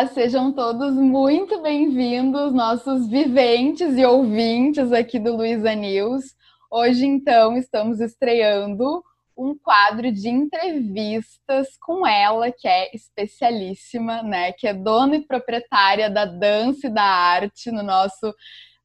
[0.00, 6.34] Olá, sejam todos muito bem-vindos, nossos viventes e ouvintes aqui do Luiza News.
[6.70, 9.04] Hoje, então, estamos estreando
[9.36, 14.52] um quadro de entrevistas com ela, que é especialíssima, né?
[14.52, 18.34] Que é dona e proprietária da dança e da arte no nosso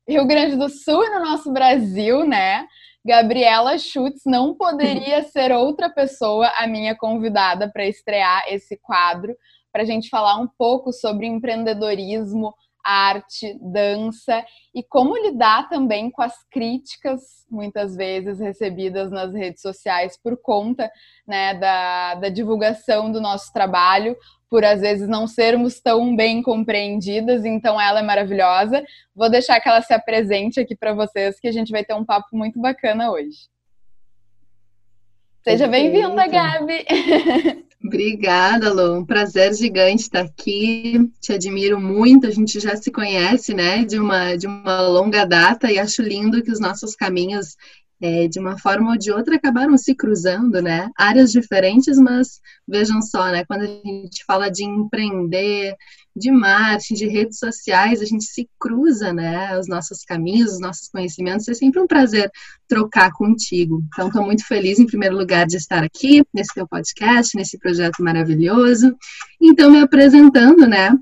[0.06, 2.68] Rio Grande do Sul e no nosso Brasil, né?
[3.06, 9.34] Gabriela Schutz não poderia ser outra pessoa a minha convidada para estrear esse quadro
[9.76, 14.42] para a gente falar um pouco sobre empreendedorismo, arte, dança
[14.74, 17.22] e como lidar também com as críticas,
[17.52, 20.90] muitas vezes recebidas nas redes sociais por conta
[21.28, 24.16] né, da, da divulgação do nosso trabalho,
[24.50, 28.82] por às vezes não sermos tão bem compreendidas, então ela é maravilhosa.
[29.14, 32.06] Vou deixar que ela se apresente aqui para vocês, que a gente vai ter um
[32.06, 33.54] papo muito bacana hoje.
[35.48, 36.84] Seja bem-vinda, Gabi!
[37.86, 38.98] Obrigada, Lu.
[38.98, 41.08] Um prazer gigante estar aqui.
[41.22, 42.26] Te admiro muito.
[42.26, 46.42] A gente já se conhece, né, de uma, de uma longa data e acho lindo
[46.42, 47.56] que os nossos caminhos,
[48.06, 50.92] é, de uma forma ou de outra, acabaram se cruzando, né?
[50.96, 53.44] Áreas diferentes, mas vejam só, né?
[53.46, 55.76] Quando a gente fala de empreender,
[56.16, 59.58] de marketing, de redes sociais, a gente se cruza, né?
[59.58, 61.48] Os nossos caminhos, os nossos conhecimentos.
[61.48, 62.30] É sempre um prazer
[62.68, 63.84] trocar contigo.
[63.88, 68.04] Então, estou muito feliz, em primeiro lugar, de estar aqui nesse teu podcast, nesse projeto
[68.04, 68.96] maravilhoso.
[69.42, 70.96] Então, me apresentando, né?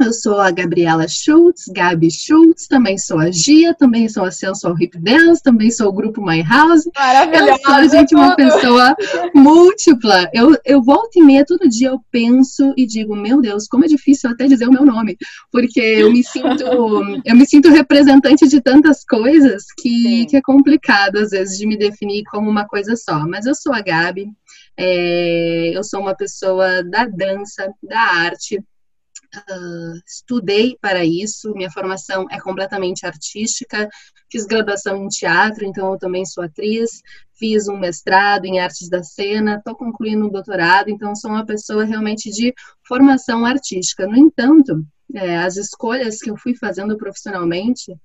[0.00, 4.74] Eu sou a Gabriela Schultz, Gabi Schultz, também sou a Gia, também sou a Sensual
[4.80, 6.88] Hip Dance, também sou o grupo My House.
[6.96, 7.50] Maravilhosa!
[7.50, 8.96] Eu sou, gente, uma pessoa
[9.34, 10.30] múltipla.
[10.32, 13.88] Eu, eu volto e meia, todo dia eu penso e digo, meu Deus, como é
[13.88, 15.14] difícil até dizer o meu nome,
[15.50, 16.64] porque eu me sinto,
[17.26, 21.76] eu me sinto representante de tantas coisas que, que é complicado, às vezes, de me
[21.76, 23.26] definir como uma coisa só.
[23.26, 24.26] Mas eu sou a Gabi,
[24.74, 28.58] é, eu sou uma pessoa da dança, da arte,
[29.34, 33.88] Uh, estudei para isso, minha formação é completamente artística,
[34.30, 37.00] fiz graduação em teatro, então eu também sou atriz,
[37.32, 41.84] fiz um mestrado em artes da cena, estou concluindo um doutorado, então sou uma pessoa
[41.84, 42.52] realmente de
[42.86, 44.06] formação artística.
[44.06, 44.84] No entanto,
[45.14, 47.96] é, as escolhas que eu fui fazendo profissionalmente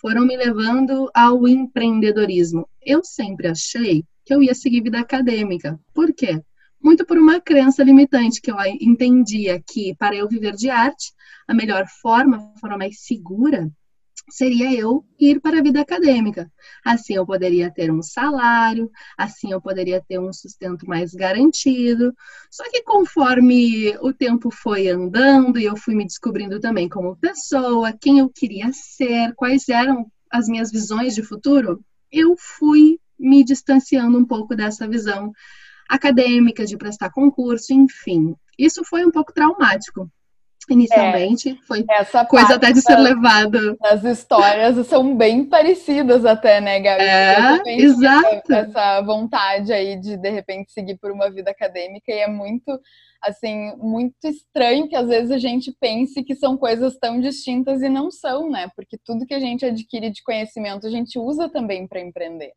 [0.00, 2.68] foram me levando ao empreendedorismo.
[2.80, 5.78] Eu sempre achei que eu ia seguir vida acadêmica.
[5.92, 6.40] Por quê?
[6.86, 11.12] Muito por uma crença limitante que eu entendia que para eu viver de arte,
[11.48, 13.68] a melhor forma, a forma mais segura,
[14.30, 16.48] seria eu ir para a vida acadêmica.
[16.84, 18.88] Assim eu poderia ter um salário,
[19.18, 22.14] assim eu poderia ter um sustento mais garantido.
[22.52, 27.92] Só que conforme o tempo foi andando e eu fui me descobrindo também como pessoa,
[28.00, 34.16] quem eu queria ser, quais eram as minhas visões de futuro, eu fui me distanciando
[34.16, 35.32] um pouco dessa visão
[35.88, 38.34] acadêmica, de prestar concurso, enfim.
[38.58, 40.10] Isso foi um pouco traumático.
[40.68, 41.84] Inicialmente, é, foi
[42.28, 43.76] coisa até de ser levada.
[43.80, 47.04] As histórias são bem parecidas até, né, Gabi?
[47.04, 48.52] É, exato.
[48.52, 52.80] Essa vontade aí de, de repente, seguir por uma vida acadêmica e é muito,
[53.22, 57.88] assim, muito estranho que às vezes a gente pense que são coisas tão distintas e
[57.88, 58.68] não são, né?
[58.74, 62.52] Porque tudo que a gente adquire de conhecimento a gente usa também para empreender.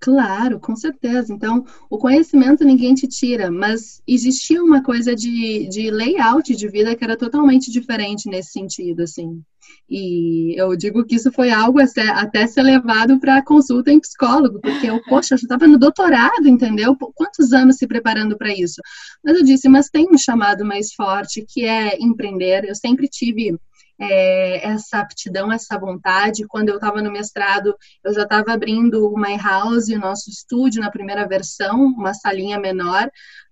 [0.00, 1.32] Claro, com certeza.
[1.32, 6.94] Então, o conhecimento ninguém te tira, mas existia uma coisa de, de layout de vida
[6.94, 9.42] que era totalmente diferente nesse sentido, assim.
[9.88, 14.60] E eu digo que isso foi algo até, até ser levado para consulta em psicólogo,
[14.60, 16.94] porque eu, poxa, eu já estava no doutorado, entendeu?
[17.14, 18.82] Quantos anos se preparando para isso?
[19.24, 22.64] Mas eu disse, mas tem um chamado mais forte que é empreender.
[22.66, 23.56] Eu sempre tive
[23.98, 26.46] é, essa aptidão, essa vontade.
[26.46, 30.80] Quando eu estava no mestrado, eu já estava abrindo o My House, o nosso estúdio,
[30.80, 33.06] na primeira versão, uma salinha menor,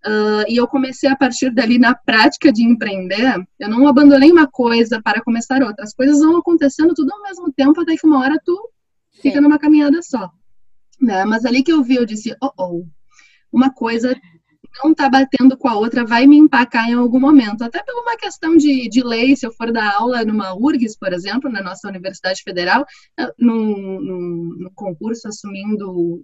[0.07, 3.43] uh, e eu comecei a partir dali na prática de empreender.
[3.59, 5.85] Eu não abandonei uma coisa para começar outra.
[5.85, 8.71] As coisas vão acontecendo tudo ao mesmo tempo, até que uma hora tu
[9.13, 9.23] Sim.
[9.23, 10.31] fica numa caminhada só.
[11.01, 11.25] Né?
[11.25, 12.87] Mas ali que eu vi, eu disse, oh, oh,
[13.53, 14.15] uma coisa
[14.83, 17.63] não está batendo com a outra vai me empacar em algum momento.
[17.63, 21.13] Até por uma questão de, de lei, se eu for dar aula numa URGS, por
[21.13, 22.85] exemplo, na nossa Universidade Federal,
[23.39, 26.23] num, num, num concurso assumindo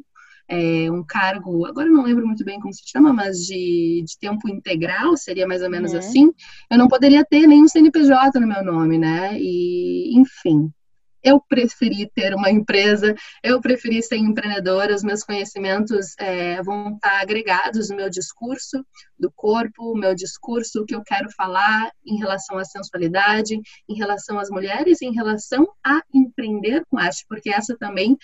[0.49, 4.49] é, um cargo, agora não lembro muito bem como se chama, mas de, de tempo
[4.49, 5.99] integral, seria mais ou menos uhum.
[5.99, 6.33] assim,
[6.71, 9.39] eu não poderia ter nenhum CNPJ no meu nome, né?
[9.39, 10.73] E, enfim,
[11.29, 17.21] eu preferi ter uma empresa, eu preferi ser empreendedora, os meus conhecimentos é, vão estar
[17.21, 18.85] agregados no meu discurso
[19.19, 23.95] do corpo, o meu discurso, o que eu quero falar em relação à sensualidade, em
[23.95, 28.17] relação às mulheres, em relação a empreender com arte, porque essa também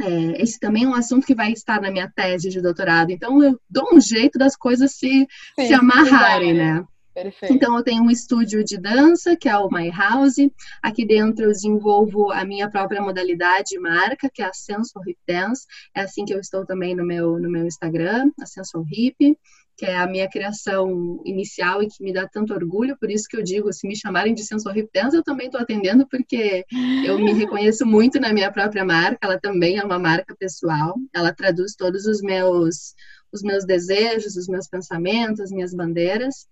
[0.00, 3.10] é, esse também é um assunto que vai estar na minha tese de doutorado.
[3.10, 5.26] Então, eu dou um jeito das coisas se,
[5.58, 6.84] Sim, se amarrarem, né?
[7.22, 7.52] Perfeito.
[7.52, 10.36] Então, eu tenho um estúdio de dança, que é o My House.
[10.80, 15.66] Aqui dentro eu desenvolvo a minha própria modalidade marca, que é a Sensual Hip Dance.
[15.94, 19.36] É assim que eu estou também no meu, no meu Instagram, a Sensual Hip,
[19.76, 22.96] que é a minha criação inicial e que me dá tanto orgulho.
[22.98, 25.60] Por isso que eu digo, se me chamarem de Sensual Hip Dance, eu também estou
[25.60, 26.64] atendendo, porque
[27.04, 29.18] eu me reconheço muito na minha própria marca.
[29.22, 30.94] Ela também é uma marca pessoal.
[31.12, 32.94] Ela traduz todos os meus
[33.30, 36.48] os meus desejos, os meus pensamentos, as minhas bandeiras.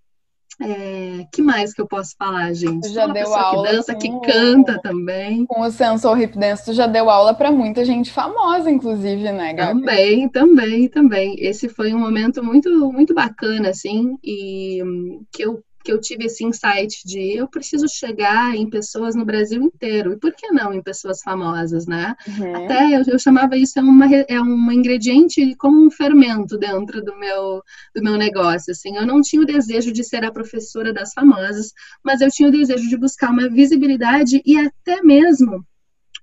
[0.58, 2.88] É, que mais que eu posso falar, gente?
[2.88, 5.44] Tu já deu aula que dança, que canta também.
[5.44, 9.52] Com o Sensor Hip Dance, tu já deu aula para muita gente famosa, inclusive, né,
[9.52, 9.80] Gabi?
[9.80, 11.36] Também, também, também.
[11.38, 14.82] Esse foi um momento muito, muito bacana, assim, e
[15.30, 19.62] que eu que eu tive esse insight de eu preciso chegar em pessoas no Brasil
[19.62, 20.12] inteiro.
[20.12, 22.16] E por que não em pessoas famosas, né?
[22.26, 22.64] Uhum.
[22.64, 27.16] Até eu, eu, chamava isso é, uma, é um ingrediente como um fermento dentro do
[27.16, 27.62] meu,
[27.94, 28.72] do meu negócio.
[28.72, 31.72] Assim, eu não tinha o desejo de ser a professora das famosas,
[32.04, 35.64] mas eu tinha o desejo de buscar uma visibilidade e até mesmo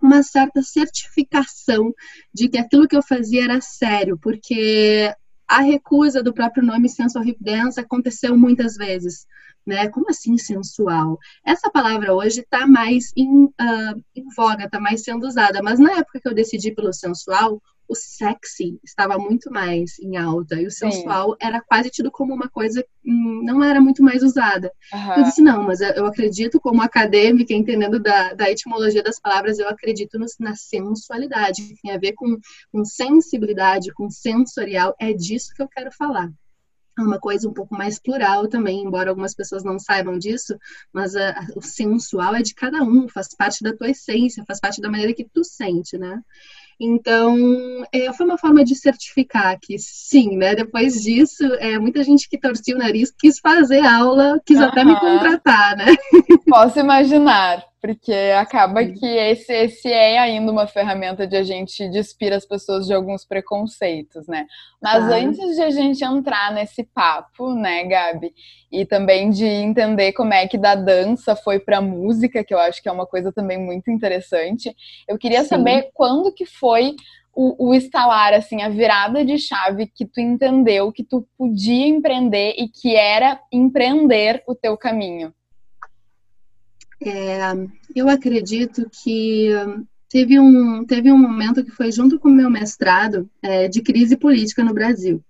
[0.01, 1.93] uma certa certificação
[2.33, 5.09] de que aquilo que eu fazia era sério, porque
[5.47, 9.25] a recusa do próprio nome Sensual Hip Dance aconteceu muitas vezes
[9.65, 9.87] né?
[9.89, 11.17] Como assim sensual?
[11.45, 15.93] Essa palavra hoje está mais em, uh, em voga, está mais sendo usada, mas na
[15.93, 20.71] época que eu decidi pelo sensual, o sexy estava muito mais em alta e o
[20.71, 21.37] sensual Sim.
[21.39, 24.71] era quase tido como uma coisa hum, não era muito mais usada.
[24.91, 25.13] Uhum.
[25.17, 29.67] Eu disse, não, mas eu acredito como acadêmica, entendendo da, da etimologia das palavras, eu
[29.67, 32.37] acredito no, na sensualidade, que tem a ver com,
[32.71, 36.31] com sensibilidade, com sensorial, é disso que eu quero falar
[36.97, 40.57] uma coisa um pouco mais plural também, embora algumas pessoas não saibam disso,
[40.91, 44.59] mas a, a, o sensual é de cada um, faz parte da tua essência, faz
[44.59, 46.21] parte da maneira que tu sente, né?
[46.79, 47.37] Então,
[47.91, 50.55] é, foi uma forma de certificar que sim, né?
[50.55, 54.65] Depois disso, é, muita gente que torcia o nariz quis fazer aula, quis uhum.
[54.65, 55.85] até me contratar, né?
[56.47, 62.31] Posso imaginar porque acaba que esse, esse é ainda uma ferramenta de a gente despir
[62.31, 64.47] as pessoas de alguns preconceitos, né?
[64.81, 65.17] Mas ah.
[65.17, 68.33] antes de a gente entrar nesse papo, né, Gabi,
[68.71, 72.81] e também de entender como é que da dança foi para música, que eu acho
[72.81, 74.73] que é uma coisa também muito interessante,
[75.05, 75.49] eu queria Sim.
[75.49, 76.95] saber quando que foi
[77.35, 82.55] o, o instalar, assim, a virada de chave que tu entendeu que tu podia empreender
[82.57, 85.33] e que era empreender o teu caminho.
[87.05, 87.41] É,
[87.95, 89.49] eu acredito que
[90.09, 94.15] teve um, teve um momento que foi junto com o meu mestrado é, de crise
[94.15, 95.23] política no Brasil.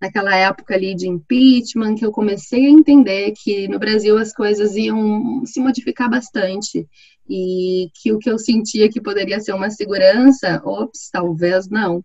[0.00, 4.76] Naquela época ali de impeachment, que eu comecei a entender que no Brasil as coisas
[4.76, 6.86] iam se modificar bastante
[7.28, 12.02] e que o que eu sentia que poderia ser uma segurança, ops, talvez não.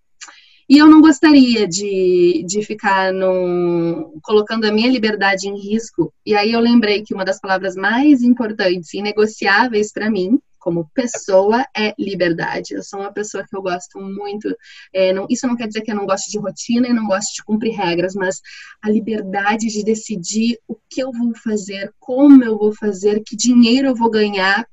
[0.70, 6.14] E eu não gostaria de, de ficar num, colocando a minha liberdade em risco.
[6.26, 10.90] E aí eu lembrei que uma das palavras mais importantes e negociáveis para mim como
[10.94, 12.74] pessoa é liberdade.
[12.74, 14.48] Eu sou uma pessoa que eu gosto muito.
[14.94, 17.36] É, não, isso não quer dizer que eu não gosto de rotina e não gosto
[17.36, 18.40] de cumprir regras, mas
[18.82, 23.90] a liberdade de decidir o que eu vou fazer, como eu vou fazer, que dinheiro
[23.90, 24.66] eu vou ganhar,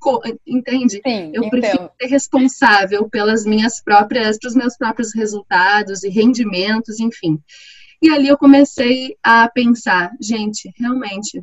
[0.47, 1.01] entende?
[1.05, 7.37] Sim, eu prefiro ser responsável pelas minhas próprias, pelos meus próprios resultados e rendimentos, enfim.
[8.01, 11.43] E ali eu comecei a pensar, gente, realmente,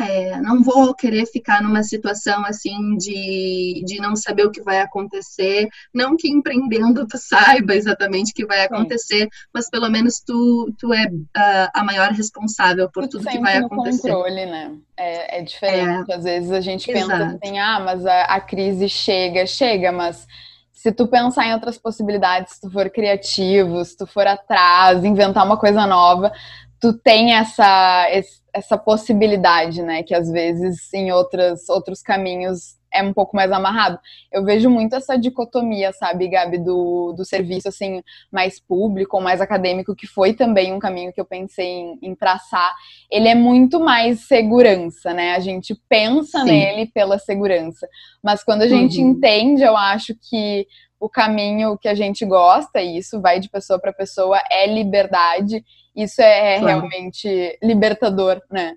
[0.00, 4.80] é, não vou querer ficar numa situação assim de, de não saber o que vai
[4.80, 5.68] acontecer.
[5.92, 9.28] Não que empreendendo tu saiba exatamente o que vai acontecer, Sim.
[9.52, 13.56] mas pelo menos tu, tu é uh, a maior responsável por tu tudo que vai
[13.56, 14.12] acontecer.
[14.12, 14.76] controle, né?
[14.96, 16.10] É, é diferente.
[16.10, 17.08] É, Às vezes a gente exato.
[17.08, 20.26] pensa assim, ah, mas a, a crise chega, chega, mas
[20.72, 25.44] se tu pensar em outras possibilidades, se tu for criativo, se tu for atrás, inventar
[25.44, 26.32] uma coisa nova,
[26.80, 28.06] tu tem essa,
[28.52, 30.02] essa possibilidade, né?
[30.02, 33.98] Que às vezes em outros, outros caminhos é um pouco mais amarrado.
[34.32, 39.40] Eu vejo muito essa dicotomia, sabe, Gabi, do, do serviço assim mais público ou mais
[39.40, 42.74] acadêmico, que foi também um caminho que eu pensei em, em traçar.
[43.10, 45.34] Ele é muito mais segurança, né?
[45.34, 46.46] A gente pensa Sim.
[46.46, 47.88] nele pela segurança.
[48.22, 49.10] Mas quando a gente uhum.
[49.10, 50.66] entende, eu acho que
[51.00, 55.64] o caminho que a gente gosta, e isso vai de pessoa para pessoa, é liberdade
[55.98, 56.66] isso é claro.
[56.66, 58.76] realmente libertador, né?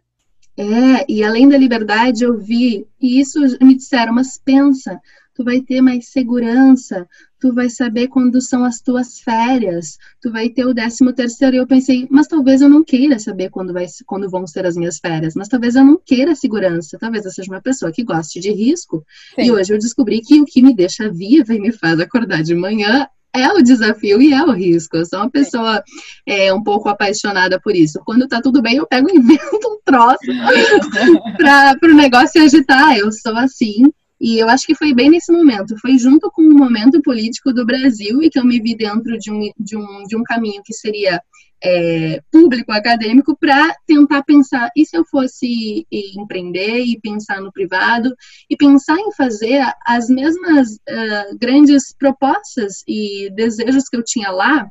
[0.62, 5.02] É, e além da liberdade, eu vi, e isso me disseram, mas pensa,
[5.34, 7.08] tu vai ter mais segurança,
[7.40, 11.56] tu vai saber quando são as tuas férias, tu vai ter o décimo terceiro.
[11.56, 14.78] E eu pensei, mas talvez eu não queira saber quando, vai, quando vão ser as
[14.78, 18.40] minhas férias, mas talvez eu não queira segurança, talvez eu seja uma pessoa que goste
[18.40, 19.04] de risco.
[19.34, 19.46] Sim.
[19.46, 22.54] E hoje eu descobri que o que me deixa viva e me faz acordar de
[22.54, 24.98] manhã é o desafio e é o risco.
[24.98, 25.84] Eu sou uma pessoa
[26.26, 28.02] é, um pouco apaixonada por isso.
[28.06, 30.18] Quando tá tudo bem, eu pego e invento um troço
[31.38, 32.98] para o negócio agitar.
[32.98, 33.84] Eu sou assim.
[34.20, 37.66] E eu acho que foi bem nesse momento, foi junto com o momento político do
[37.66, 40.76] Brasil e que eu me vi dentro de um, de um, de um caminho que
[40.76, 41.20] seria
[41.64, 48.16] é, público, acadêmico, para tentar pensar, e se eu fosse empreender e pensar no privado,
[48.50, 54.68] e pensar em fazer as mesmas uh, grandes propostas e desejos que eu tinha lá,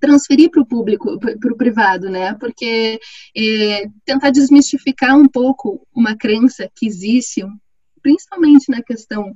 [0.00, 2.34] transferir para o público, para o privado, né?
[2.34, 3.00] Porque
[3.36, 7.44] é, tentar desmistificar um pouco uma crença que existe,
[8.00, 9.32] principalmente na questão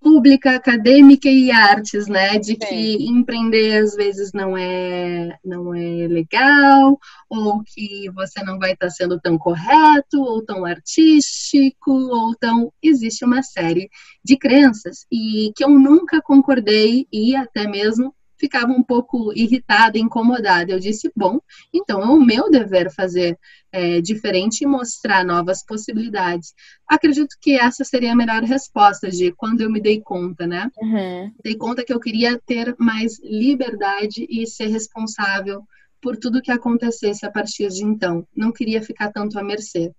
[0.00, 2.38] pública, acadêmica e artes, né?
[2.38, 8.72] De que empreender às vezes não é não é legal, ou que você não vai
[8.72, 13.88] estar sendo tão correto, ou tão artístico, ou tão existe uma série
[14.24, 20.72] de crenças e que eu nunca concordei e até mesmo ficava um pouco irritada, incomodada.
[20.72, 21.40] Eu disse, bom,
[21.72, 23.38] então é o meu dever fazer
[23.72, 26.54] é, diferente e mostrar novas possibilidades.
[26.86, 30.70] Acredito que essa seria a melhor resposta de quando eu me dei conta, né?
[30.78, 31.32] Uhum.
[31.42, 35.62] Dei conta que eu queria ter mais liberdade e ser responsável
[36.00, 38.26] por tudo que acontecesse a partir de então.
[38.34, 39.92] Não queria ficar tanto à mercê.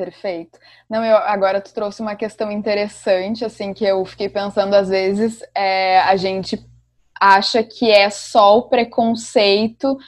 [0.00, 0.58] Perfeito.
[0.88, 5.40] Não, eu agora tu trouxe uma questão interessante, assim, que eu fiquei pensando às vezes,
[5.54, 6.56] é, a gente
[7.20, 9.98] acha que é só o preconceito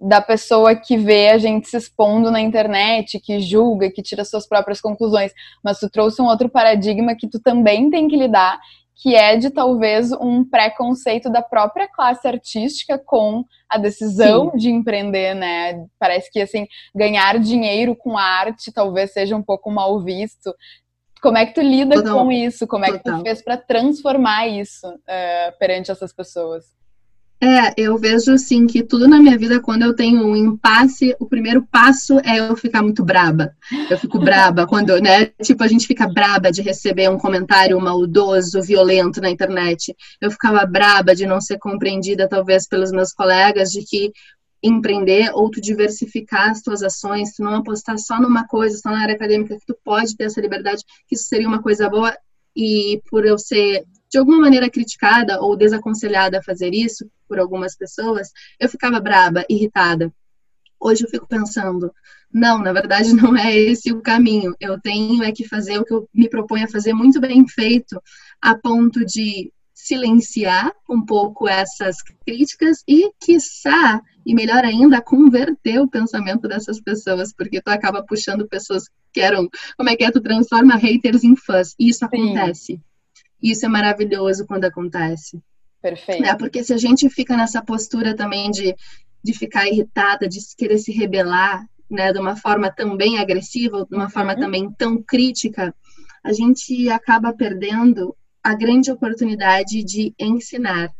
[0.00, 4.48] da pessoa que vê a gente se expondo na internet, que julga, que tira suas
[4.48, 5.32] próprias conclusões.
[5.62, 8.58] Mas tu trouxe um outro paradigma que tu também tem que lidar,
[9.02, 14.56] que é de talvez um preconceito da própria classe artística com a decisão Sim.
[14.56, 15.86] de empreender, né?
[15.98, 20.54] Parece que assim, ganhar dinheiro com arte talvez seja um pouco mal visto.
[21.20, 22.18] Como é que tu lida Total.
[22.18, 22.66] com isso?
[22.66, 26.64] Como é que tu fez para transformar isso uh, perante essas pessoas?
[27.42, 31.24] É, eu vejo assim que tudo na minha vida, quando eu tenho um impasse, o
[31.24, 33.50] primeiro passo é eu ficar muito braba.
[33.88, 35.26] Eu fico braba quando, né?
[35.42, 39.96] Tipo, a gente fica braba de receber um comentário maldoso, violento na internet.
[40.20, 44.12] Eu ficava braba de não ser compreendida, talvez, pelos meus colegas, de que
[44.62, 49.02] empreender ou tu diversificar as tuas ações, tu não apostar só numa coisa, só na
[49.02, 52.16] área acadêmica, que tu pode ter essa liberdade, que isso seria uma coisa boa,
[52.54, 57.76] e por eu ser de alguma maneira criticada ou desaconselhada a fazer isso por algumas
[57.76, 60.12] pessoas, eu ficava braba, irritada.
[60.80, 61.92] Hoje eu fico pensando,
[62.32, 64.54] não, na verdade não é esse o caminho.
[64.58, 68.02] Eu tenho é que fazer o que eu me proponho a fazer muito bem feito,
[68.42, 69.52] a ponto de
[69.86, 77.32] silenciar um pouco essas críticas e, quiçá, e melhor ainda, converter o pensamento dessas pessoas,
[77.32, 81.34] porque tu acaba puxando pessoas que eram, como é que é, tu transforma haters em
[81.34, 82.06] fãs, e isso Sim.
[82.06, 82.80] acontece.
[83.42, 85.40] Isso é maravilhoso quando acontece.
[85.80, 86.22] Perfeito.
[86.22, 86.34] Né?
[86.36, 88.74] Porque se a gente fica nessa postura também de,
[89.24, 94.04] de ficar irritada, de querer se rebelar, né, de uma forma também agressiva, de uma
[94.04, 94.10] uhum.
[94.10, 95.74] forma também tão crítica,
[96.22, 100.92] a gente acaba perdendo a grande oportunidade de ensinar.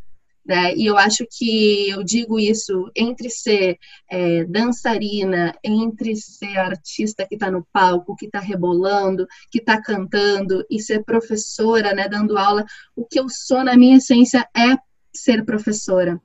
[0.45, 0.75] Né?
[0.75, 3.79] E eu acho que eu digo isso entre ser
[4.11, 10.65] é, dançarina, entre ser artista que está no palco, que está rebolando, que está cantando,
[10.71, 12.65] e ser professora, né, dando aula.
[12.97, 14.77] O que eu sou na minha essência é
[15.13, 16.21] ser professora.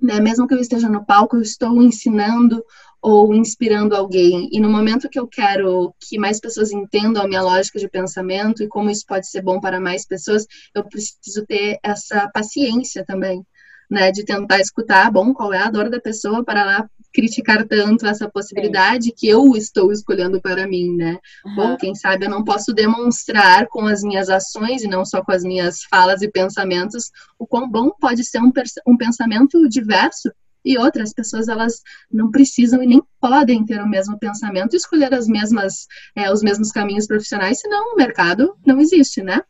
[0.00, 0.20] Né?
[0.20, 2.62] Mesmo que eu esteja no palco, eu estou ensinando
[3.02, 4.48] ou inspirando alguém.
[4.52, 8.62] E no momento que eu quero que mais pessoas entendam a minha lógica de pensamento
[8.62, 13.44] e como isso pode ser bom para mais pessoas, eu preciso ter essa paciência também,
[13.90, 18.06] né, de tentar escutar, bom, qual é a dor da pessoa para lá criticar tanto
[18.06, 19.14] essa possibilidade Sim.
[19.16, 21.18] que eu estou escolhendo para mim, né?
[21.44, 21.54] Uhum.
[21.54, 25.32] Bom, quem sabe eu não posso demonstrar com as minhas ações e não só com
[25.32, 28.50] as minhas falas e pensamentos o quão bom pode ser um,
[28.86, 30.32] um pensamento diverso
[30.64, 35.12] e outras pessoas elas não precisam e nem podem ter o mesmo pensamento e escolher
[35.14, 39.42] as mesmas é, os mesmos caminhos profissionais senão o mercado não existe né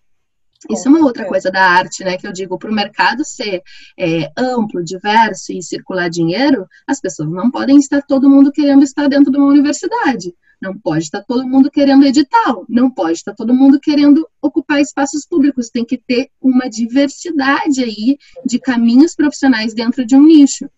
[0.71, 2.17] isso é uma outra coisa da arte, né?
[2.17, 3.63] Que eu digo, para o mercado ser
[3.99, 9.09] é, amplo, diverso e circular dinheiro, as pessoas não podem estar todo mundo querendo estar
[9.09, 10.33] dentro de uma universidade.
[10.61, 12.65] Não pode estar todo mundo querendo edital.
[12.69, 15.71] Não pode estar todo mundo querendo ocupar espaços públicos.
[15.71, 18.17] Tem que ter uma diversidade aí
[18.47, 20.71] de caminhos profissionais dentro de um nicho.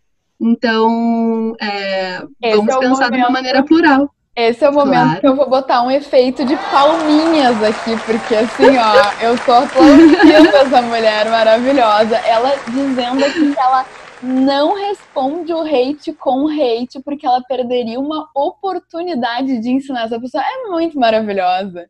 [0.44, 2.18] Então, é,
[2.54, 4.10] vamos é pensar momento, de uma maneira plural.
[4.36, 5.20] Esse é o momento claro.
[5.20, 10.54] que eu vou botar um efeito de palminhas aqui, porque assim, ó, eu tô aplaudindo
[10.54, 12.16] essa mulher maravilhosa.
[12.18, 13.86] Ela dizendo aqui que ela
[14.22, 20.44] não responde o hate com hate, porque ela perderia uma oportunidade de ensinar essa pessoa.
[20.44, 21.86] É muito maravilhosa.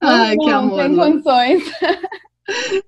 [0.00, 0.82] Ai, não, que amor.
[0.82, 1.62] Tem condições.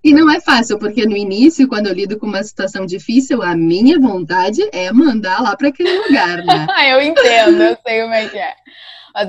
[0.04, 3.56] E não é fácil, porque no início, quando eu lido com uma situação difícil, a
[3.56, 6.66] minha vontade é mandar lá para aquele lugar, né?
[6.92, 8.54] eu entendo, eu sei como é que é.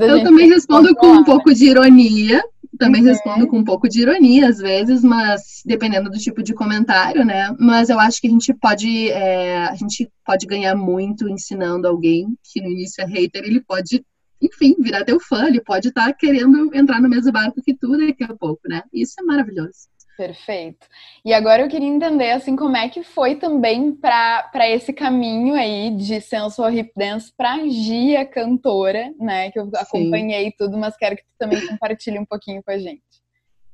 [0.02, 2.44] eu também respondo com um pouco de ironia,
[2.78, 3.08] também uhum.
[3.08, 7.54] respondo com um pouco de ironia às vezes, mas dependendo do tipo de comentário, né?
[7.60, 12.38] Mas eu acho que a gente pode, é, a gente pode ganhar muito ensinando alguém
[12.44, 14.06] que no início é hater, ele pode,
[14.42, 17.98] enfim, virar teu fã, ele pode estar tá querendo entrar no mesmo barco que tu
[17.98, 18.84] daqui a pouco, né?
[18.94, 19.90] Isso é maravilhoso.
[20.20, 20.86] Perfeito.
[21.24, 25.96] E agora eu queria entender assim como é que foi também para esse caminho aí
[25.96, 29.50] de sensual hip dance para Gia cantora, né?
[29.50, 29.72] Que eu Sim.
[29.76, 33.02] acompanhei tudo, mas quero que tu também compartilhe um pouquinho com a gente.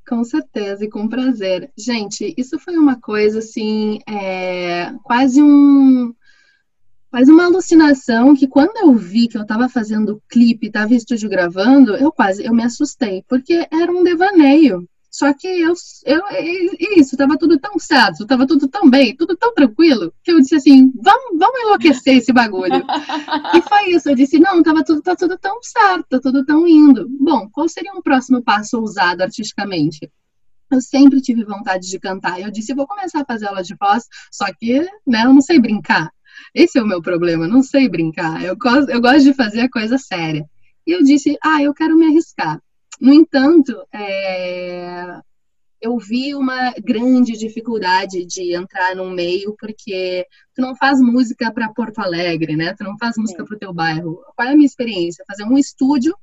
[0.08, 1.72] Com certeza e com prazer.
[1.76, 6.14] Gente, isso foi uma coisa assim, é, quase um
[7.10, 11.28] quase uma alucinação que quando eu vi que eu estava fazendo clipe, estava em estúdio
[11.28, 14.88] gravando, eu quase eu me assustei, porque era um devaneio.
[15.16, 16.22] Só que eu, eu
[16.98, 20.56] isso, tava tudo tão certo, tava tudo tão bem, tudo tão tranquilo, que eu disse
[20.56, 22.86] assim, vamos, vamos enlouquecer esse bagulho.
[23.56, 26.68] e foi isso, eu disse, não, tava tudo, tá tudo tão certo, tá tudo tão
[26.68, 27.08] indo.
[27.08, 30.12] Bom, qual seria um próximo passo ousado artisticamente?
[30.70, 32.42] Eu sempre tive vontade de cantar.
[32.42, 35.62] Eu disse, vou começar a fazer aula de voz, só que, né, eu não sei
[35.62, 36.12] brincar.
[36.54, 38.44] Esse é o meu problema, não sei brincar.
[38.44, 38.58] Eu
[38.90, 40.46] eu gosto de fazer a coisa séria.
[40.86, 42.60] E eu disse, ah, eu quero me arriscar.
[43.00, 45.20] No entanto, é,
[45.82, 50.26] eu vi uma grande dificuldade de entrar num meio, porque
[50.56, 52.74] tu não faz música para Porto Alegre, né?
[52.74, 54.20] Tu não faz música para o teu bairro.
[54.36, 55.24] Qual é a minha experiência?
[55.28, 56.16] Fazer um estúdio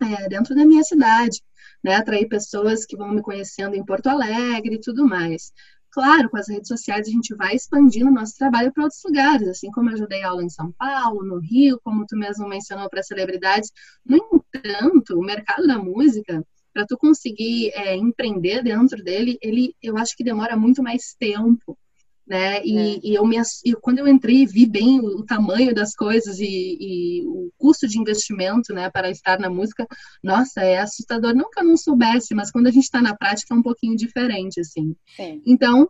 [0.00, 1.42] é, dentro da minha cidade,
[1.82, 1.96] né?
[1.96, 5.52] Atrair pessoas que vão me conhecendo em Porto Alegre e tudo mais.
[5.94, 9.46] Claro, com as redes sociais a gente vai expandindo o nosso trabalho para outros lugares,
[9.46, 13.00] assim como eu ajudei aula em São Paulo, no Rio, como tu mesmo mencionou para
[13.00, 13.70] celebridades.
[14.04, 19.96] No entanto, o mercado da música, para tu conseguir é, empreender dentro dele, ele, eu
[19.96, 21.78] acho que demora muito mais tempo
[22.26, 22.64] né?
[22.64, 23.00] E, é.
[23.02, 26.76] e eu me, e quando eu entrei vi bem o, o tamanho das coisas e,
[26.80, 29.86] e, o custo de investimento, né, para estar na música,
[30.22, 31.34] nossa, é assustador.
[31.34, 33.96] Não que eu não soubesse, mas quando a gente está na prática é um pouquinho
[33.96, 34.96] diferente, assim.
[35.16, 35.42] Sim.
[35.46, 35.88] Então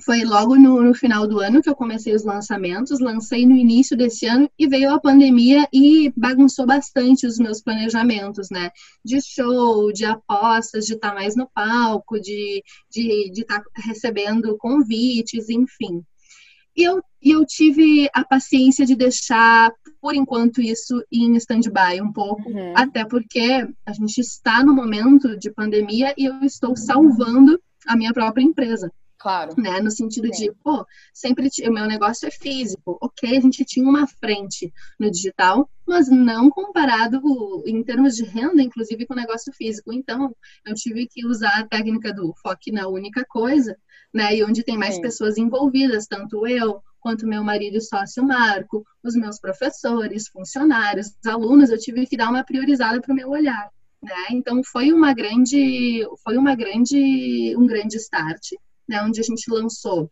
[0.00, 3.96] foi logo no, no, final do ano que eu comecei os lançamentos, lancei no início
[3.96, 8.70] desse ano e veio a pandemia e bagunçou bastante os meus planejamentos, né?
[9.04, 13.62] De show, de apostas, de estar tá mais no palco, de estar de, de tá
[13.76, 16.02] recebendo convites, enfim.
[16.76, 22.50] E eu, eu tive a paciência de deixar, por enquanto, isso em stand-by um pouco,
[22.50, 22.74] uhum.
[22.76, 28.12] até porque a gente está no momento de pandemia e eu estou salvando a minha
[28.12, 28.92] própria empresa.
[29.18, 29.54] Claro.
[29.56, 29.80] Né?
[29.80, 30.44] No sentido Sim.
[30.44, 32.98] de, pô, sempre o meu negócio é físico.
[33.00, 37.20] Ok, a gente tinha uma frente no digital, mas não comparado
[37.66, 39.92] em termos de renda, inclusive com o negócio físico.
[39.92, 40.34] Então,
[40.66, 43.76] eu tive que usar a técnica do foque na única coisa,
[44.12, 44.36] né?
[44.36, 45.02] E onde tem mais Sim.
[45.02, 51.70] pessoas envolvidas, tanto eu quanto meu marido e sócio Marco, os meus professores, funcionários, alunos,
[51.70, 53.70] eu tive que dar uma priorizada para o meu olhar.
[54.02, 54.26] Né?
[54.32, 58.54] Então foi uma grande, foi uma grande, um grande start
[58.88, 60.10] né, onde a gente lançou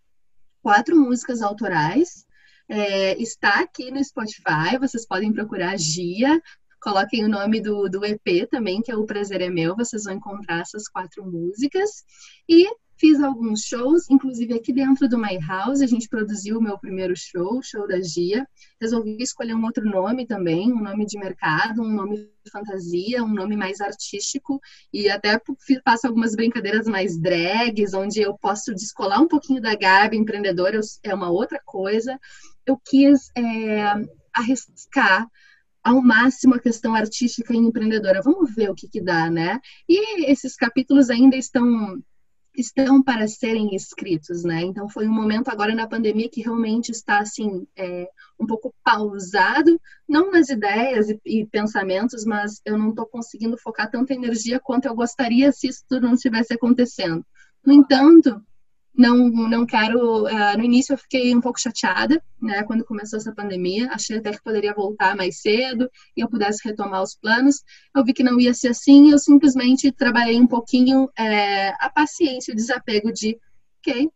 [0.62, 2.24] quatro músicas autorais.
[2.68, 6.40] É, está aqui no Spotify, vocês podem procurar Gia,
[6.80, 10.14] coloquem o nome do, do EP também, que é O Prazer é Meu, vocês vão
[10.14, 12.04] encontrar essas quatro músicas.
[12.48, 16.78] E Fiz alguns shows, inclusive aqui dentro do My House, a gente produziu o meu
[16.78, 18.46] primeiro show, show da Gia.
[18.80, 23.33] Resolvi escolher um outro nome também, um nome de mercado, um nome de fantasia, um
[23.33, 24.61] nome mais artístico
[24.92, 25.40] e até
[25.85, 31.12] faço algumas brincadeiras mais drags, onde eu posso descolar um pouquinho da Gabi empreendedora, é
[31.12, 32.18] uma outra coisa.
[32.64, 33.92] Eu quis é,
[34.33, 35.28] arriscar
[35.83, 38.22] ao máximo a questão artística e empreendedora.
[38.22, 39.61] Vamos ver o que, que dá, né?
[39.88, 42.00] E esses capítulos ainda estão
[42.56, 44.62] estão para serem escritos, né?
[44.62, 49.80] Então foi um momento agora na pandemia que realmente está assim é, um pouco pausado,
[50.08, 54.86] não nas ideias e, e pensamentos, mas eu não estou conseguindo focar tanta energia quanto
[54.86, 57.24] eu gostaria se isso tudo não estivesse acontecendo.
[57.64, 58.40] No entanto,
[58.96, 60.24] não, não quero.
[60.24, 63.88] Uh, no início eu fiquei um pouco chateada, né, quando começou essa pandemia.
[63.90, 67.62] Achei até que poderia voltar mais cedo e eu pudesse retomar os planos.
[67.94, 69.11] Eu vi que não ia ser assim.
[69.11, 73.37] Eu simplesmente trabalhei um pouquinho é, a paciência, o desapego de,
[73.80, 74.09] ok,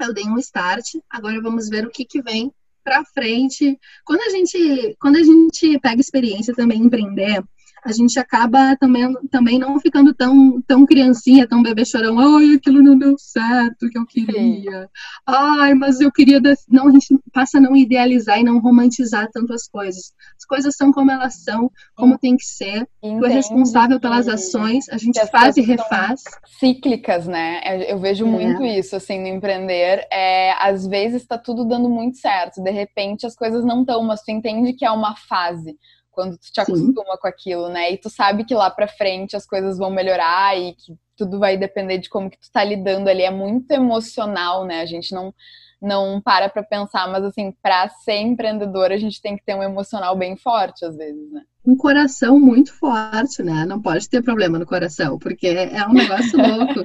[0.00, 0.86] eu dei um start.
[1.10, 3.78] Agora vamos ver o que que vem para frente.
[4.04, 7.44] Quando a gente, quando a gente pega experiência também empreender,
[7.84, 12.18] a gente acaba também, também não ficando tão, tão criancinha, tão bebê chorão.
[12.18, 14.82] Ai, aquilo não deu certo que eu queria.
[14.82, 14.88] Sim.
[15.26, 16.40] Ai, mas eu queria.
[16.68, 20.12] Não, a gente passa a não idealizar e não romantizar tanto as coisas.
[20.36, 22.86] As coisas são como elas são, como tem que ser.
[23.00, 26.22] Tu é responsável pelas ações, a gente faz e refaz.
[26.58, 27.60] Cíclicas, né?
[27.90, 28.30] Eu vejo é.
[28.30, 30.06] muito isso, assim, no empreender.
[30.12, 34.22] É, às vezes está tudo dando muito certo, de repente as coisas não estão, mas
[34.22, 35.76] tu entende que é uma fase
[36.18, 37.20] quando tu te acostuma Sim.
[37.20, 37.92] com aquilo, né?
[37.92, 41.56] E tu sabe que lá para frente as coisas vão melhorar e que tudo vai
[41.56, 43.22] depender de como que tu tá lidando ali.
[43.22, 44.80] É muito emocional, né?
[44.80, 45.32] A gente não
[45.80, 49.62] não para para pensar, mas assim, para ser empreendedor, a gente tem que ter um
[49.62, 51.42] emocional bem forte às vezes, né?
[51.68, 53.66] Um coração muito forte, né?
[53.66, 56.80] Não pode ter problema no coração, porque é um negócio louco.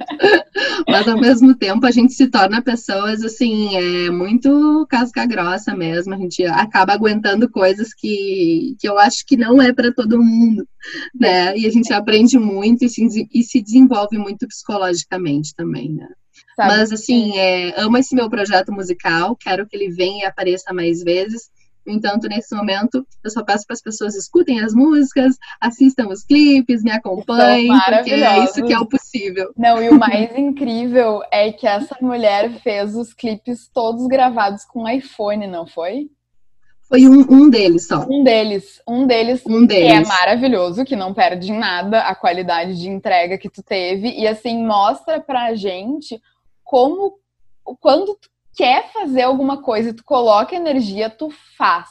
[0.86, 6.12] Mas ao mesmo tempo a gente se torna pessoas assim, é muito casca grossa mesmo.
[6.12, 10.68] A gente acaba aguentando coisas que, que eu acho que não é para todo mundo,
[11.18, 11.56] né?
[11.56, 16.08] E a gente aprende muito e se, e se desenvolve muito psicologicamente também, né?
[16.54, 16.68] Sabe?
[16.68, 21.02] Mas assim, é, amo esse meu projeto musical, quero que ele venha e apareça mais
[21.02, 21.48] vezes.
[21.86, 26.24] No entanto, nesse momento, eu só peço para as pessoas escutem as músicas, assistam os
[26.24, 29.52] clipes, me acompanhem, porque é isso que é o possível.
[29.56, 34.88] Não, e o mais incrível é que essa mulher fez os clipes todos gravados com
[34.88, 36.08] iPhone, não foi?
[36.88, 38.06] Foi um, um deles só.
[38.08, 38.80] Um deles.
[38.86, 39.84] Um deles, um deles.
[39.84, 44.10] que é maravilhoso, que não perde em nada a qualidade de entrega que tu teve.
[44.10, 46.20] E assim, mostra pra gente
[46.62, 47.18] como
[47.80, 51.88] quando tu quer fazer alguma coisa e tu coloca energia, tu faz.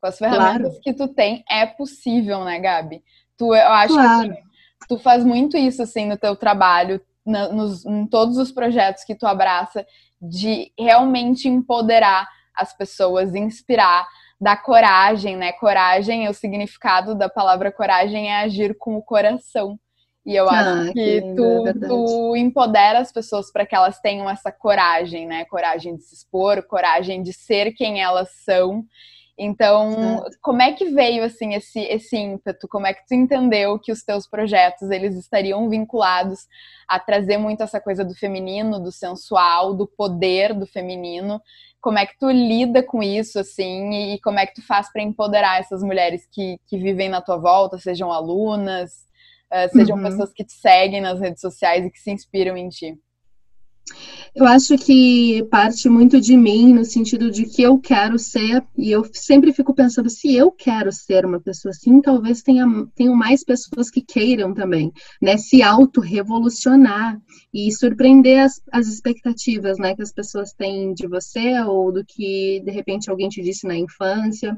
[0.00, 0.80] Com as ferramentas claro.
[0.82, 3.02] que tu tem, é possível, né, Gabi?
[3.36, 4.30] Tu, eu acho claro.
[4.30, 9.04] que tu faz muito isso, assim, no teu trabalho, na, nos, em todos os projetos
[9.04, 9.86] que tu abraça,
[10.20, 14.06] de realmente empoderar as pessoas, inspirar,
[14.40, 15.52] dar coragem, né?
[15.52, 19.78] Coragem, o significado da palavra coragem é agir com o coração.
[20.26, 24.00] E eu ah, acho que, que tu, é tu empodera as pessoas para que elas
[24.00, 25.44] tenham essa coragem, né?
[25.44, 28.84] Coragem de se expor, coragem de ser quem elas são.
[29.38, 32.66] Então, como é que veio assim esse, esse ímpeto?
[32.66, 36.48] Como é que tu entendeu que os teus projetos eles estariam vinculados
[36.88, 41.40] a trazer muito essa coisa do feminino, do sensual, do poder do feminino?
[41.80, 45.02] Como é que tu lida com isso assim e como é que tu faz para
[45.02, 49.06] empoderar essas mulheres que, que vivem na tua volta, sejam alunas,
[49.64, 50.02] uh, sejam uhum.
[50.02, 52.98] pessoas que te seguem nas redes sociais e que se inspiram em ti?
[54.34, 58.90] Eu acho que parte muito de mim, no sentido de que eu quero ser, e
[58.90, 63.42] eu sempre fico pensando, se eu quero ser uma pessoa assim, talvez tenha, tenham mais
[63.42, 64.92] pessoas que queiram também,
[65.22, 65.38] né?
[65.38, 67.18] Se auto-revolucionar
[67.54, 69.94] e surpreender as, as expectativas, né?
[69.94, 73.76] Que as pessoas têm de você ou do que, de repente, alguém te disse na
[73.76, 74.54] infância.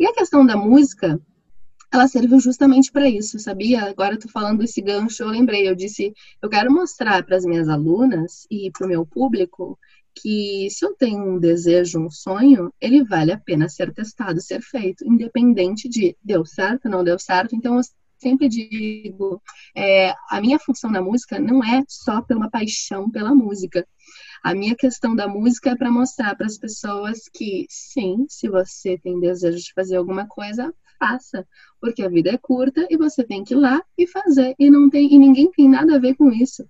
[0.00, 1.20] E a questão da música,
[1.92, 3.84] ela serviu justamente para isso, sabia?
[3.84, 7.68] Agora tô falando esse gancho, eu lembrei, eu disse, eu quero mostrar para as minhas
[7.68, 9.78] alunas e para o meu público
[10.14, 14.60] que se eu tenho um desejo, um sonho, ele vale a pena ser testado, ser
[14.60, 17.54] feito, independente de deu certo, não deu certo.
[17.54, 17.82] Então eu
[18.18, 19.42] sempre digo,
[19.74, 23.86] é, a minha função na música não é só pela paixão pela música.
[24.42, 28.98] A minha questão da música é para mostrar para as pessoas que sim, se você
[28.98, 31.44] tem desejo de fazer alguma coisa, faça,
[31.80, 34.88] porque a vida é curta e você tem que ir lá e fazer e não
[34.88, 36.64] tem e ninguém tem nada a ver com isso.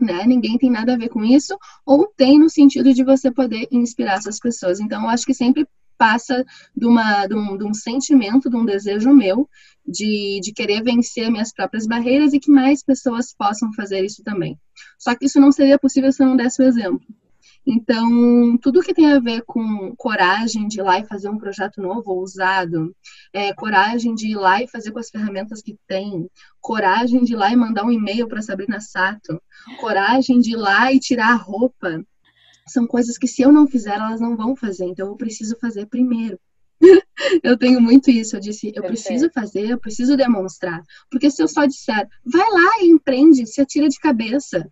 [0.00, 0.24] Né?
[0.26, 4.14] Ninguém tem nada a ver com isso, ou tem no sentido de você poder inspirar
[4.14, 4.78] essas pessoas.
[4.78, 5.66] Então, eu acho que sempre
[5.98, 9.48] passa de, uma, de, um, de um sentimento, de um desejo meu,
[9.84, 14.56] de, de querer vencer minhas próprias barreiras e que mais pessoas possam fazer isso também.
[14.96, 17.00] Só que isso não seria possível se eu não desse o exemplo.
[17.70, 21.82] Então, tudo que tem a ver com coragem de ir lá e fazer um projeto
[21.82, 22.96] novo, ousado,
[23.30, 26.30] é, coragem de ir lá e fazer com as ferramentas que tem,
[26.62, 29.38] coragem de ir lá e mandar um e-mail para Sabrina Sato,
[29.78, 32.02] coragem de ir lá e tirar a roupa,
[32.66, 34.86] são coisas que se eu não fizer, elas não vão fazer.
[34.86, 36.40] Então, eu preciso fazer primeiro.
[37.44, 38.34] eu tenho muito isso.
[38.34, 40.82] Eu disse, eu preciso fazer, eu preciso demonstrar.
[41.10, 44.66] Porque se eu só disser, vai lá e empreende, se atira de cabeça.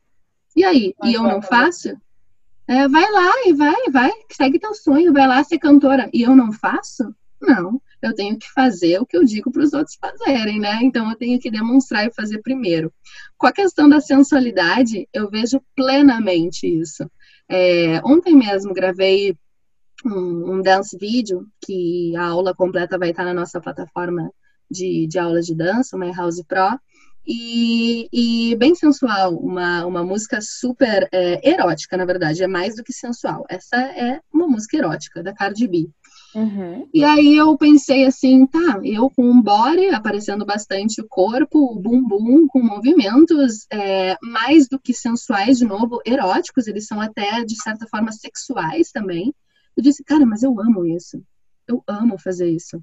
[0.55, 0.95] E aí?
[0.99, 1.95] Mas e eu não faço?
[2.69, 6.11] É, vai lá e vai, vai, segue teu sonho, vai lá ser cantora.
[6.13, 7.15] E eu não faço?
[7.41, 10.81] Não, eu tenho que fazer o que eu digo para os outros fazerem, né?
[10.83, 12.93] Então eu tenho que demonstrar e fazer primeiro.
[13.39, 17.09] Com a questão da sensualidade, eu vejo plenamente isso.
[17.49, 19.37] É, ontem mesmo gravei
[20.05, 24.31] um, um, dance vídeo, que a aula completa vai estar na nossa plataforma
[24.71, 26.79] de, de aulas de dança, My House Pro,
[27.27, 32.85] e, e, bem sensual, uma, uma música super é, erótica, na verdade, é mais do
[32.85, 33.45] que sensual.
[33.49, 35.89] Essa é uma música erótica, da Cardi B.
[36.37, 36.89] Uhum.
[36.93, 41.81] E aí eu pensei assim, tá, eu com um body, aparecendo bastante o corpo, o
[41.81, 47.57] bumbum, com movimentos é, mais do que sensuais, de novo, eróticos, eles são até, de
[47.61, 49.35] certa forma, sexuais também.
[49.77, 51.23] Eu disse, cara, mas eu amo isso.
[51.67, 52.81] Eu amo fazer isso.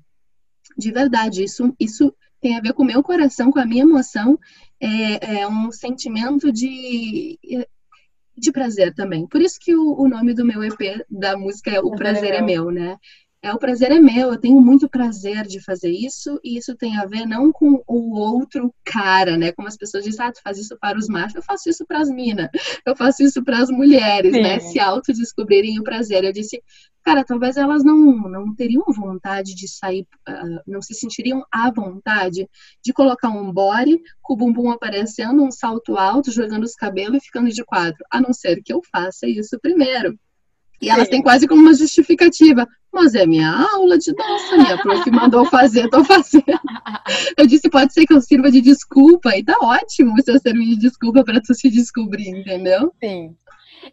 [0.77, 4.37] De verdade, isso, isso tem a ver com o meu coração, com a minha emoção.
[4.79, 7.39] É, é um sentimento de
[8.35, 9.27] de prazer também.
[9.27, 12.41] Por isso que o, o nome do meu EP da música é O Prazer é
[12.41, 12.97] Meu, né?
[13.43, 16.95] É, o prazer é meu, eu tenho muito prazer de fazer isso, e isso tem
[16.97, 19.51] a ver não com o outro cara, né?
[19.51, 21.99] Como as pessoas dizem, ah, tu faz isso para os machos, eu faço isso para
[21.99, 22.47] as minas,
[22.85, 24.37] eu faço isso para as mulheres, né?
[24.37, 24.43] Sim.
[24.43, 24.71] né?
[24.71, 26.23] Se autodescobrirem o prazer.
[26.23, 26.63] Eu disse,
[27.03, 27.97] cara, talvez elas não,
[28.29, 32.47] não teriam vontade de sair, uh, não se sentiriam à vontade
[32.81, 37.25] de colocar um body com o bumbum aparecendo, um salto alto, jogando os cabelos e
[37.25, 40.17] ficando de quadro, a não ser que eu faça isso primeiro.
[40.83, 42.67] E elas têm quase como uma justificativa.
[42.91, 46.43] Mas é minha aula de dança, minha prof mandou fazer, tô fazendo.
[47.37, 50.67] Eu disse, pode ser que eu sirva de desculpa, e tá ótimo se eu servir
[50.67, 52.93] de desculpa para tu se descobrir, entendeu?
[53.03, 53.35] Sim.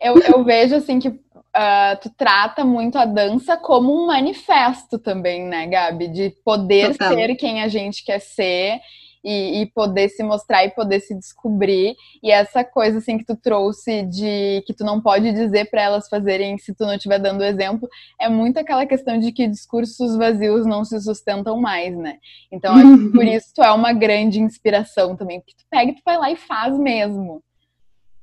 [0.00, 5.44] Eu, eu vejo, assim, que uh, tu trata muito a dança como um manifesto também,
[5.44, 6.08] né, Gabi?
[6.08, 7.14] De poder Total.
[7.14, 8.80] ser quem a gente quer ser
[9.24, 11.94] e, e, poder se mostrar e poder se descobrir.
[12.22, 16.08] E essa coisa assim que tu trouxe de que tu não pode dizer para elas
[16.08, 17.88] fazerem se tu não estiver dando exemplo,
[18.20, 22.18] é muito aquela questão de que discursos vazios não se sustentam mais, né?
[22.50, 25.94] Então, acho que por isso tu é uma grande inspiração também, porque tu pega e
[25.94, 27.42] tu vai lá e faz mesmo.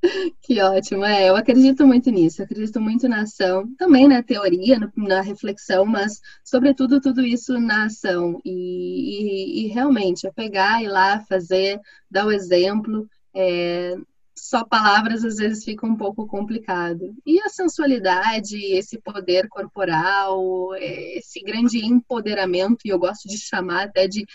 [0.41, 5.21] Que ótimo, é, eu acredito muito nisso, acredito muito na ação, também na teoria, na
[5.21, 8.39] reflexão, mas sobretudo tudo isso na ação.
[8.45, 11.79] E, e, e realmente é pegar, ir lá, fazer,
[12.09, 13.07] dar o exemplo.
[13.35, 13.95] É,
[14.37, 17.15] só palavras às vezes fica um pouco complicado.
[17.25, 23.85] E a sensualidade, esse poder corporal, é, esse grande empoderamento, e eu gosto de chamar
[23.85, 24.25] até de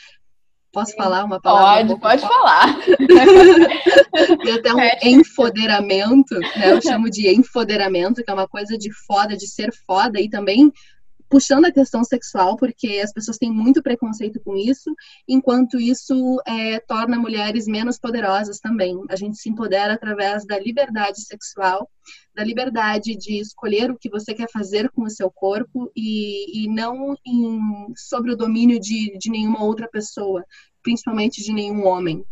[0.72, 1.84] Posso falar uma palavra?
[1.84, 2.76] Pode, um pode falar.
[4.44, 6.72] e até um enfoderamento, né?
[6.72, 10.72] Eu chamo de enfoderamento, que é uma coisa de foda, de ser foda, e também
[11.32, 14.94] puxando a questão sexual, porque as pessoas têm muito preconceito com isso,
[15.26, 19.02] enquanto isso é, torna mulheres menos poderosas também.
[19.08, 21.88] A gente se empodera através da liberdade sexual,
[22.34, 26.68] da liberdade de escolher o que você quer fazer com o seu corpo e, e
[26.68, 27.58] não em,
[27.96, 30.44] sobre o domínio de, de nenhuma outra pessoa,
[30.82, 32.22] principalmente de nenhum homem.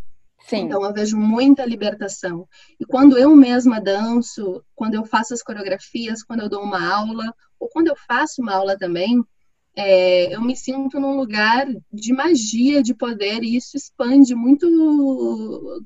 [0.46, 0.64] Sim.
[0.64, 2.48] Então eu vejo muita libertação.
[2.79, 7.35] E quando eu mesma danço, quando eu faço as coreografias, quando eu dou uma aula,
[7.59, 9.22] ou quando eu faço uma aula também,
[9.77, 14.67] é, eu me sinto num lugar de magia, de poder, e isso expande muito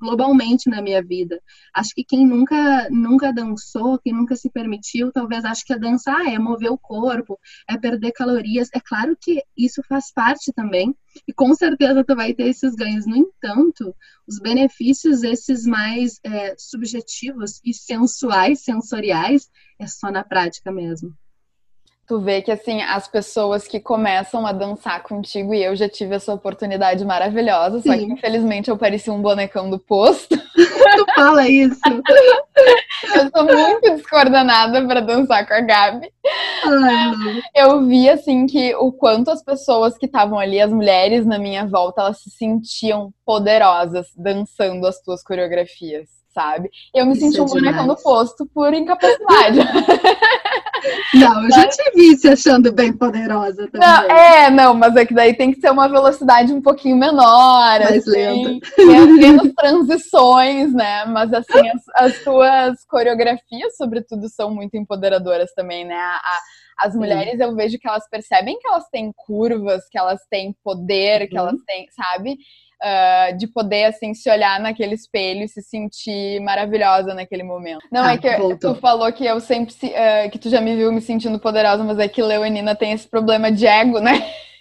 [0.01, 1.40] globalmente na minha vida.
[1.75, 6.12] Acho que quem nunca, nunca dançou, quem nunca se permitiu, talvez ache que a dança
[6.12, 8.68] ah, é mover o corpo, é perder calorias.
[8.75, 10.94] É claro que isso faz parte também,
[11.29, 13.07] e com certeza tu vai ter esses ganhos.
[13.07, 13.94] No entanto,
[14.27, 21.14] os benefícios, esses mais é, subjetivos e sensuais, sensoriais, é só na prática mesmo
[22.06, 26.14] tu vê que assim as pessoas que começam a dançar contigo e eu já tive
[26.14, 27.98] essa oportunidade maravilhosa, só Sim.
[27.98, 30.36] que infelizmente eu parecia um bonecão do posto.
[30.54, 31.80] tu fala isso.
[33.14, 36.12] eu sou muito descoordenada para dançar com a Gabi.
[36.64, 41.38] Ai, eu vi assim que o quanto as pessoas que estavam ali, as mulheres na
[41.38, 46.68] minha volta, elas se sentiam poderosas dançando as tuas coreografias sabe?
[46.92, 49.61] Eu me Isso senti um bonecão do posto por incapacidade.
[51.14, 53.88] Não, eu já te vi se achando bem poderosa também.
[53.88, 57.81] Não, é, não, mas é que daí tem que ser uma velocidade um pouquinho menor,
[57.81, 58.68] Mais assim, lenta.
[58.85, 61.07] menos transições, né?
[61.07, 65.94] Mas assim, as, as tuas coreografias, sobretudo, são muito empoderadoras também, né?
[65.94, 66.40] A, a,
[66.87, 71.29] as mulheres, eu vejo que elas percebem que elas têm curvas, que elas têm poder,
[71.29, 71.49] que uhum.
[71.49, 72.37] elas têm, sabe?
[72.85, 77.87] Uh, de poder, assim, se olhar naquele espelho e se sentir maravilhosa naquele momento.
[77.90, 78.75] Não, ah, é que voltou.
[78.75, 81.99] tu falou que eu sempre, uh, que tu já me viu me sentindo poderosa, mas
[81.99, 84.12] é que Leonina tem esse problema de ego, né?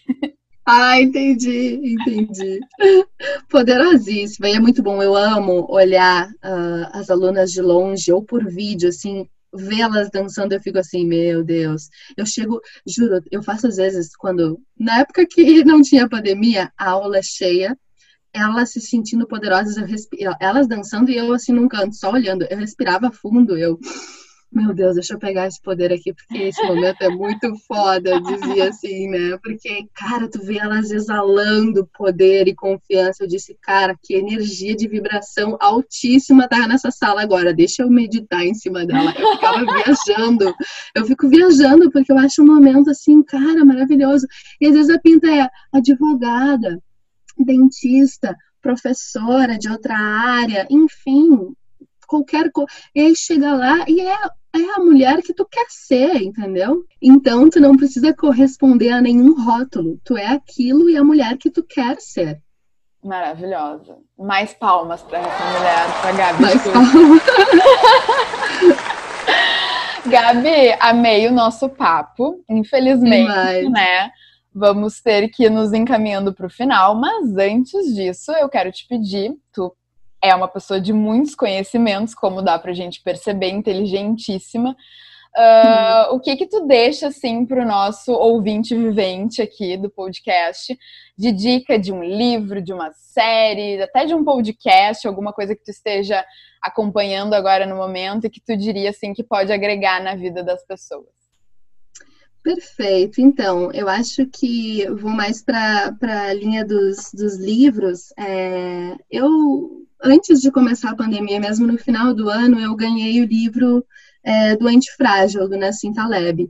[0.65, 2.61] Ah, entendi, entendi.
[3.49, 4.47] Poderosíssima.
[4.47, 5.03] E é muito bom.
[5.03, 10.61] Eu amo olhar uh, as alunas de longe ou por vídeo, assim, vê-las dançando, eu
[10.61, 11.89] fico assim, meu Deus.
[12.17, 16.91] Eu chego, juro, eu faço às vezes quando, na época que não tinha pandemia, a
[16.91, 17.77] aula é cheia,
[18.33, 22.45] elas se sentindo poderosas, eu elas dançando e eu assim num canto, só olhando.
[22.49, 23.79] Eu respirava fundo, eu.
[24.51, 28.69] meu Deus, deixa eu pegar esse poder aqui, porque esse momento é muito foda, dizia
[28.69, 29.37] assim, né?
[29.43, 33.23] Porque, cara, tu vê elas exalando poder e confiança.
[33.23, 38.43] Eu disse, cara, que energia de vibração altíssima tá nessa sala agora, deixa eu meditar
[38.45, 39.13] em cima dela.
[39.17, 40.55] Eu ficava viajando,
[40.95, 44.27] eu fico viajando, porque eu acho um momento assim, cara, maravilhoso.
[44.61, 46.79] E às vezes a pinta é advogada,
[47.37, 51.53] dentista, professora de outra área, enfim,
[52.07, 52.69] qualquer coisa.
[52.95, 54.17] E aí chega lá e é,
[54.55, 56.85] é a mulher que tu quer ser, entendeu?
[57.01, 59.99] Então tu não precisa corresponder a nenhum rótulo.
[60.03, 62.41] Tu é aquilo e a mulher que tu quer ser.
[63.03, 63.97] Maravilhosa.
[64.17, 66.41] Mais palmas para essa mulher, para Gabi.
[66.41, 67.21] Mais palmas.
[70.05, 72.43] Gabi, amei o nosso papo.
[72.49, 73.71] Infelizmente, Demais.
[73.71, 74.11] né?
[74.55, 79.33] Vamos ter que nos encaminhando para o final, mas antes disso, eu quero te pedir,
[79.51, 79.75] tu
[80.21, 84.75] é uma pessoa de muitos conhecimentos, como dá pra gente perceber, inteligentíssima.
[85.35, 90.77] Uh, O que que tu deixa, assim, para o nosso ouvinte vivente aqui do podcast,
[91.17, 95.63] de dica de um livro, de uma série, até de um podcast, alguma coisa que
[95.63, 96.23] tu esteja
[96.61, 100.63] acompanhando agora no momento e que tu diria, assim, que pode agregar na vida das
[100.65, 101.22] pessoas?
[102.43, 103.21] Perfeito.
[103.21, 108.11] Então, eu acho que vou mais para a linha dos, dos livros.
[108.17, 113.25] É, eu antes de começar a pandemia, mesmo no final do ano, eu ganhei o
[113.25, 113.85] livro
[114.21, 116.49] é, do Antifrágil, do Nassim Taleb.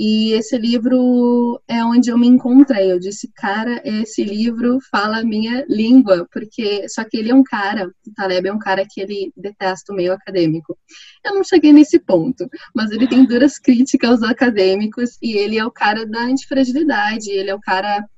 [0.00, 2.92] E esse livro é onde eu me encontrei.
[2.92, 7.42] Eu disse, cara, esse livro fala a minha língua, porque só que ele é um
[7.42, 10.78] cara, o Taleb é um cara que ele detesta o meio acadêmico.
[11.24, 15.66] Eu não cheguei nesse ponto, mas ele tem duras críticas aos acadêmicos e ele é
[15.66, 18.08] o cara da antifragilidade, ele é o cara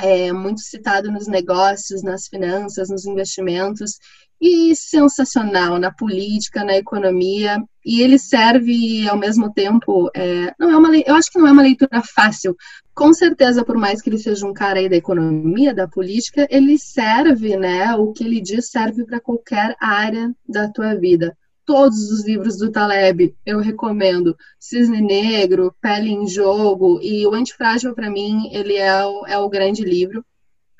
[0.00, 3.98] é, muito citado nos negócios, nas finanças, nos investimentos,
[4.40, 10.76] e sensacional na política, na economia, e ele serve ao mesmo tempo, é, não é
[10.76, 12.56] uma, eu acho que não é uma leitura fácil.
[12.94, 16.78] Com certeza, por mais que ele seja um cara aí da economia, da política, ele
[16.78, 17.94] serve, né?
[17.94, 22.70] O que ele diz serve para qualquer área da tua vida todos os livros do
[22.70, 24.36] Taleb eu recomendo.
[24.58, 29.48] Cisne Negro, Pele em Jogo e O Antifrágil, para mim, ele é o, é o
[29.48, 30.24] grande livro.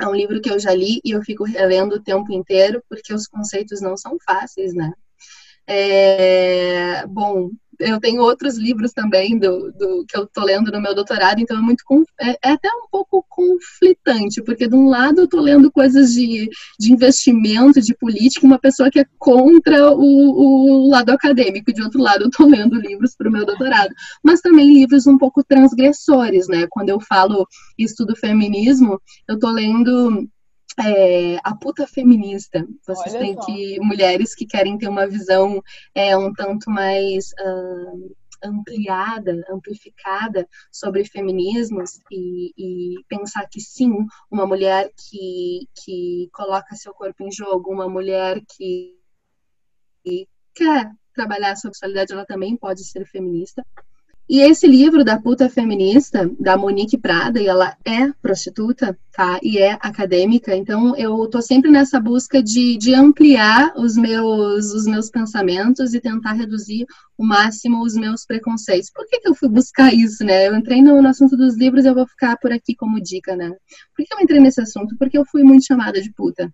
[0.01, 3.15] É um livro que eu já li e eu fico relendo o tempo inteiro, porque
[3.15, 4.93] os conceitos não são fáceis, né?
[5.67, 10.95] É, bom, eu tenho outros livros também do, do que eu estou lendo no meu
[10.95, 11.83] doutorado, então é muito
[12.21, 16.49] é, é, até um pouco conflitante, porque de um lado eu estou lendo coisas de,
[16.79, 22.01] de investimento, de política, uma pessoa que é contra o, o lado acadêmico, de outro
[22.01, 26.49] lado eu estou lendo livros para o meu doutorado, mas também livros um pouco transgressores,
[26.49, 26.67] né?
[26.71, 27.47] Quando eu falo
[27.79, 30.29] estudo feminismo, eu estou lendo
[30.79, 32.67] é, a puta feminista.
[32.87, 33.47] Vocês Olha têm só.
[33.47, 35.63] que mulheres que querem ter uma visão
[35.95, 43.93] é, um tanto mais uh, ampliada, amplificada sobre feminismos e, e, pensar que sim,
[44.31, 48.99] uma mulher que, que coloca seu corpo em jogo, uma mulher que,
[50.05, 53.65] que quer trabalhar a sexualidade, ela também pode ser feminista.
[54.29, 59.39] E esse livro da puta feminista, da Monique Prada, e ela é prostituta, tá?
[59.41, 64.85] E é acadêmica, então eu tô sempre nessa busca de, de ampliar os meus, os
[64.85, 66.87] meus pensamentos e tentar reduzir
[67.17, 68.91] o máximo os meus preconceitos.
[68.91, 70.49] Por que, que eu fui buscar isso, né?
[70.49, 73.49] Eu entrei no, no assunto dos livros eu vou ficar por aqui como dica, né?
[73.97, 74.97] Por que eu entrei nesse assunto?
[74.99, 76.53] Porque eu fui muito chamada de puta.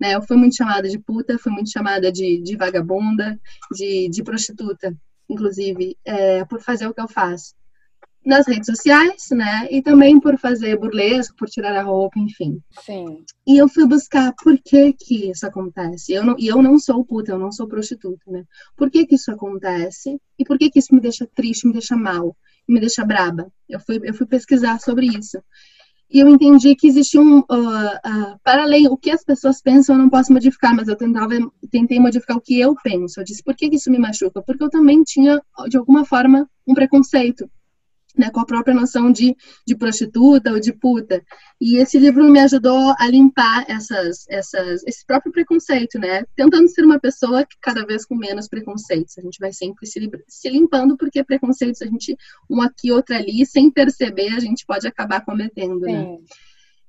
[0.00, 0.16] Né?
[0.16, 3.38] Eu fui muito chamada de puta, fui muito chamada de, de vagabunda,
[3.72, 4.92] de, de prostituta
[5.28, 7.54] inclusive, é, por fazer o que eu faço
[8.24, 9.68] nas redes sociais, né?
[9.70, 12.60] E também por fazer burlesco, por tirar a roupa, enfim.
[12.80, 13.22] Sim.
[13.46, 16.12] E eu fui buscar por que que isso acontece.
[16.12, 18.44] Eu não, e eu não sou puta, eu não sou prostituta, né?
[18.76, 20.18] Por que que isso acontece?
[20.38, 22.34] E por que que isso me deixa triste, me deixa mal,
[22.66, 23.52] me deixa braba?
[23.68, 25.38] Eu fui, eu fui pesquisar sobre isso.
[26.14, 27.40] E eu entendi que existia um.
[27.40, 30.94] Uh, uh, para além, o que as pessoas pensam eu não posso modificar, mas eu
[30.94, 31.34] tentava,
[31.72, 33.18] tentei modificar o que eu penso.
[33.18, 34.40] Eu disse, por que isso me machuca?
[34.40, 37.50] Porque eu também tinha, de alguma forma, um preconceito
[38.16, 41.22] né, com a própria noção de, de prostituta ou de puta.
[41.60, 46.24] E esse livro me ajudou a limpar essas, essas, esse próprio preconceito, né?
[46.36, 49.18] Tentando ser uma pessoa que cada vez com menos preconceitos.
[49.18, 52.16] A gente vai sempre se, se limpando, porque preconceitos a gente,
[52.48, 55.84] um aqui, outro ali, sem perceber, a gente pode acabar cometendo?
[55.84, 55.92] Sim.
[55.92, 56.18] né?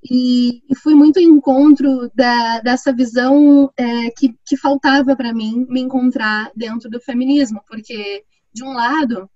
[0.10, 5.66] E, e fui muito em encontro da, dessa visão é, que, que faltava para mim
[5.68, 9.28] me encontrar dentro do feminismo, porque, de um lado,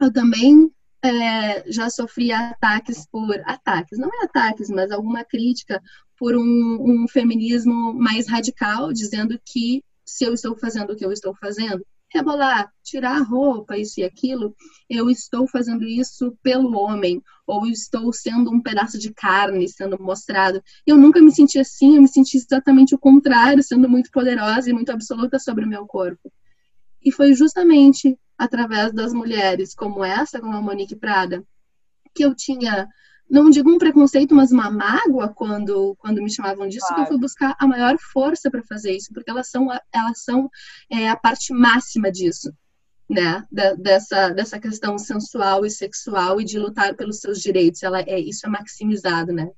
[0.00, 0.70] eu também
[1.04, 5.82] é, já sofri ataques por ataques, não é ataques, mas alguma crítica
[6.18, 11.12] por um, um, feminismo mais radical, dizendo que se eu estou fazendo o que eu
[11.12, 14.54] estou fazendo rebolar, tirar a roupa, isso e aquilo,
[14.88, 20.62] eu estou fazendo isso pelo homem, ou estou sendo um pedaço de carne sendo mostrado.
[20.86, 24.72] Eu nunca me senti assim, eu me senti exatamente o contrário, sendo muito poderosa e
[24.72, 26.32] muito absoluta sobre o meu corpo.
[27.04, 31.44] E foi justamente através das mulheres como essa, como a Monique Prada,
[32.14, 32.88] que eu tinha
[33.28, 36.94] não digo um preconceito, mas uma mágoa quando, quando me chamavam disso, claro.
[36.94, 40.48] que eu fui buscar a maior força para fazer isso, porque elas são, elas são
[40.90, 42.52] é, a parte máxima disso,
[43.08, 43.42] né?
[43.50, 47.82] Da, dessa, dessa questão sensual e sexual e de lutar pelos seus direitos.
[47.82, 49.50] Ela é, isso é maximizado, né?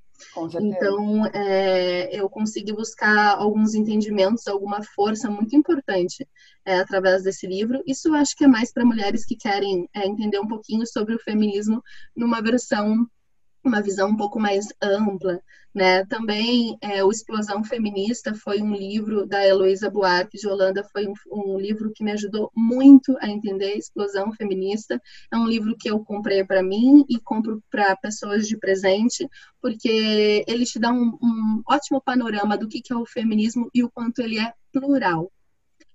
[0.60, 6.26] Então, é, eu consegui buscar alguns entendimentos, alguma força muito importante
[6.64, 7.82] é, através desse livro.
[7.86, 11.14] Isso eu acho que é mais para mulheres que querem é, entender um pouquinho sobre
[11.14, 11.82] o feminismo
[12.14, 13.06] numa versão
[13.66, 15.40] uma visão um pouco mais ampla,
[15.76, 16.06] né?
[16.06, 21.12] Também é, o Explosão Feminista foi um livro da Heloísa Buarque de Holanda, foi um,
[21.30, 24.98] um, livro que me ajudou muito a entender explosão feminista.
[25.30, 29.28] É um livro que eu comprei para mim e compro para pessoas de presente,
[29.60, 33.84] porque ele te dá um, um ótimo panorama do que, que é o feminismo e
[33.84, 35.30] o quanto ele é plural.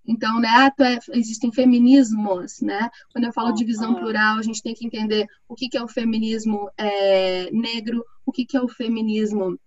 [0.06, 2.88] Então, né, ah, é, existem feminismos, né?
[3.12, 5.84] Quando eu falo de visão plural, a gente tem que entender o que, que é
[5.84, 9.58] o feminismo é, negro, o que, que é o feminismo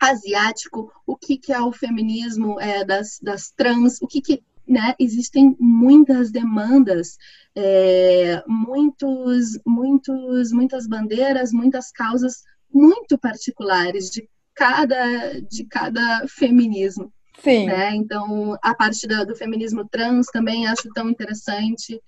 [0.00, 4.94] asiático, o que, que é o feminismo é, das, das trans, o que, que né,
[4.98, 7.16] existem muitas demandas,
[7.56, 12.42] é, muitos, muitos, muitas bandeiras, muitas causas
[12.72, 17.12] muito particulares de cada, de cada feminismo.
[17.42, 17.66] Sim.
[17.66, 17.94] Né?
[17.94, 22.00] Então, a parte do, do feminismo trans também acho tão interessante.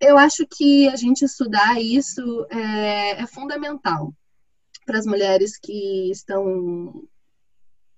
[0.00, 4.12] Eu acho que a gente estudar isso é, é fundamental
[4.88, 7.06] para as mulheres que estão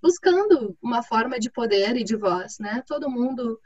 [0.03, 2.83] buscando uma forma de poder e de voz, né?
[2.85, 3.61] Todo mundo,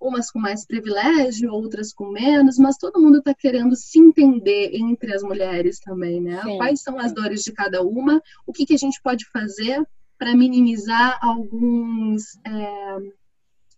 [0.00, 5.12] umas com mais privilégio, outras com menos, mas todo mundo está querendo se entender entre
[5.12, 6.40] as mulheres também, né?
[6.42, 6.56] Sim.
[6.56, 8.22] Quais são as dores de cada uma?
[8.46, 9.86] O que, que a gente pode fazer
[10.18, 12.96] para minimizar alguns, é,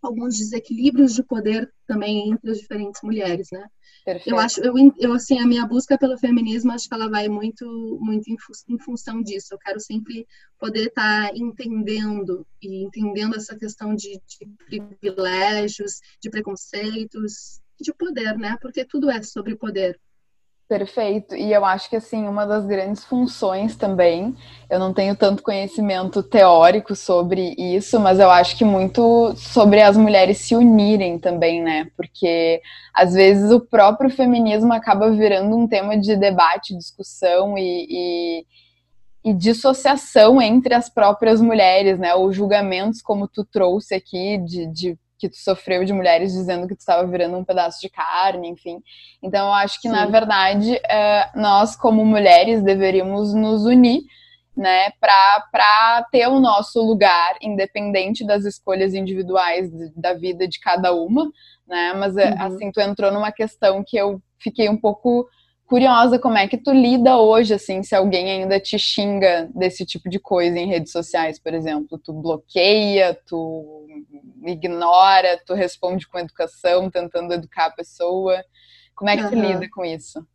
[0.01, 3.65] alguns desequilíbrios de poder também entre as diferentes mulheres, né?
[4.05, 4.29] Perfeito.
[4.29, 7.65] Eu acho, eu, eu, assim, a minha busca pelo feminismo, acho que ela vai muito,
[8.01, 8.37] muito em,
[8.69, 9.53] em função disso.
[9.53, 10.25] Eu quero sempre
[10.57, 14.19] poder estar tá entendendo e entendendo essa questão de,
[14.69, 18.57] de privilégios, de preconceitos, de poder, né?
[18.61, 19.99] Porque tudo é sobre poder.
[20.69, 21.35] Perfeito.
[21.35, 24.35] E eu acho que assim, uma das grandes funções também,
[24.69, 29.97] eu não tenho tanto conhecimento teórico sobre isso, mas eu acho que muito sobre as
[29.97, 31.89] mulheres se unirem também, né?
[31.97, 32.61] Porque
[32.93, 38.45] às vezes o próprio feminismo acaba virando um tema de debate, discussão e, e,
[39.31, 42.13] e dissociação entre as próprias mulheres, né?
[42.13, 46.75] Ou julgamentos, como tu trouxe aqui, de, de que tu sofreu de mulheres dizendo que
[46.75, 48.81] tu estava virando um pedaço de carne, enfim.
[49.21, 49.93] Então, eu acho que, Sim.
[49.93, 54.01] na verdade, é, nós, como mulheres, deveríamos nos unir,
[54.55, 61.29] né, para ter o nosso lugar, independente das escolhas individuais da vida de cada uma,
[61.67, 62.41] né, mas, é, uhum.
[62.41, 65.27] assim, tu entrou numa questão que eu fiquei um pouco
[65.69, 70.09] curiosa como é que tu lida hoje, assim, se alguém ainda te xinga desse tipo
[70.09, 71.99] de coisa em redes sociais, por exemplo.
[72.03, 73.85] Tu bloqueia, tu
[74.45, 78.43] ignora, tu responde com educação, tentando educar a pessoa.
[78.95, 79.47] Como é que tu uhum.
[79.47, 80.25] lida com isso?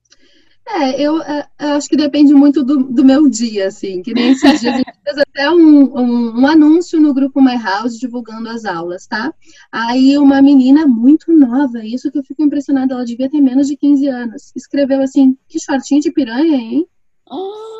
[0.66, 4.30] É, eu, é, eu, acho que depende muito do, do, meu dia, assim, que nem
[4.30, 8.48] esses dias a gente fez até um, um, um, anúncio no grupo My House divulgando
[8.48, 9.32] as aulas, tá?
[9.70, 13.76] Aí uma menina muito nova, isso que eu fico impressionada, ela devia ter menos de
[13.76, 16.86] 15 anos, escreveu assim, que shortinho de piranha, hein?
[17.30, 17.73] Oh.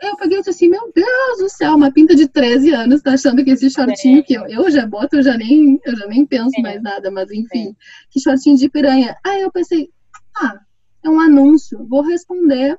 [0.00, 3.14] Eu peguei e disse assim, meu Deus do céu, uma pinta de 13 anos tá
[3.14, 6.24] achando que esse shortinho que eu, eu já boto, eu já nem, eu já nem
[6.24, 7.74] penso mais nada, mas enfim,
[8.10, 9.16] que shortinho de piranha.
[9.24, 9.90] Aí eu pensei,
[10.36, 10.60] ah,
[11.04, 11.84] é um anúncio.
[11.88, 12.78] Vou responder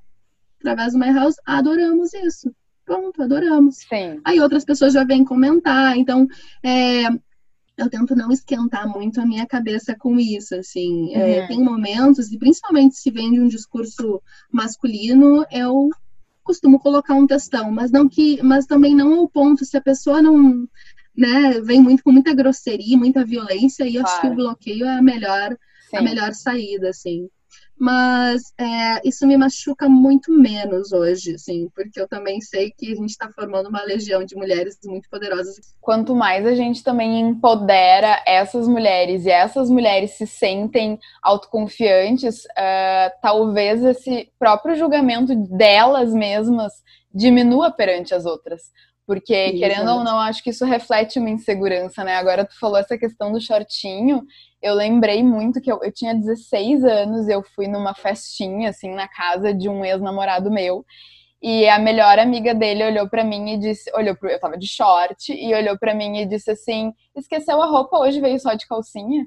[0.60, 2.54] através do My House, adoramos isso.
[2.86, 3.78] Pronto, adoramos.
[3.78, 4.20] Sim.
[4.24, 5.98] Aí outras pessoas já vêm comentar.
[5.98, 6.28] Então,
[6.64, 7.08] é,
[7.78, 11.14] eu tento não esquentar muito a minha cabeça com isso, assim.
[11.14, 11.26] É, uhum.
[11.26, 15.90] É, tem momentos, e principalmente se vem de um discurso masculino, eu
[16.50, 20.20] costumo colocar um textão, mas não que, mas também não ao ponto se a pessoa
[20.20, 20.68] não,
[21.16, 24.08] né, vem muito com muita grosseria, muita violência, e claro.
[24.08, 25.56] acho que o bloqueio é a melhor,
[25.93, 27.30] a melhor saída, assim
[27.80, 32.96] mas é, isso me machuca muito menos hoje, assim, porque eu também sei que a
[32.96, 35.56] gente está formando uma legião de mulheres muito poderosas.
[35.80, 43.12] Quanto mais a gente também empodera essas mulheres e essas mulheres se sentem autoconfiantes, uh,
[43.22, 46.74] talvez esse próprio julgamento delas mesmas
[47.14, 48.64] diminua perante as outras
[49.10, 52.16] Porque, querendo ou não, acho que isso reflete uma insegurança, né?
[52.16, 54.24] Agora tu falou essa questão do shortinho,
[54.62, 59.07] eu lembrei muito que eu, eu tinha 16 anos, eu fui numa festinha, assim, na
[59.07, 60.86] casa de um ex-namorado meu.
[61.41, 64.68] E a melhor amiga dele olhou para mim e disse, olhou pro, eu tava de
[64.68, 68.68] short e olhou para mim e disse assim: "Esqueceu a roupa hoje, veio só de
[68.68, 69.26] calcinha?"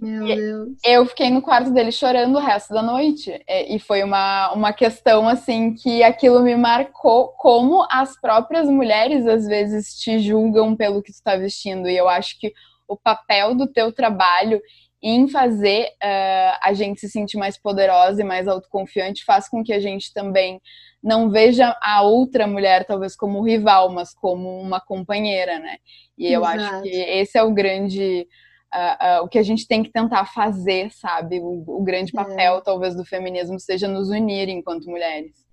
[0.00, 0.78] Meu Deus.
[0.84, 3.38] Eu fiquei no quarto dele chorando o resto da noite.
[3.46, 9.46] E foi uma, uma questão assim que aquilo me marcou como as próprias mulheres às
[9.46, 11.88] vezes te julgam pelo que tu tá vestindo.
[11.88, 12.52] E eu acho que
[12.88, 14.60] o papel do teu trabalho
[15.02, 19.72] em fazer uh, a gente se sentir mais poderosa e mais autoconfiante faz com que
[19.72, 20.60] a gente também
[21.02, 25.78] não veja a outra mulher talvez como rival, mas como uma companheira, né?
[26.18, 26.60] E eu Exato.
[26.60, 28.26] acho que esse é o grande
[28.74, 31.40] uh, uh, o que a gente tem que tentar fazer, sabe?
[31.40, 32.22] O, o grande é.
[32.22, 32.60] papel é.
[32.60, 35.49] talvez do feminismo seja nos unir enquanto mulheres.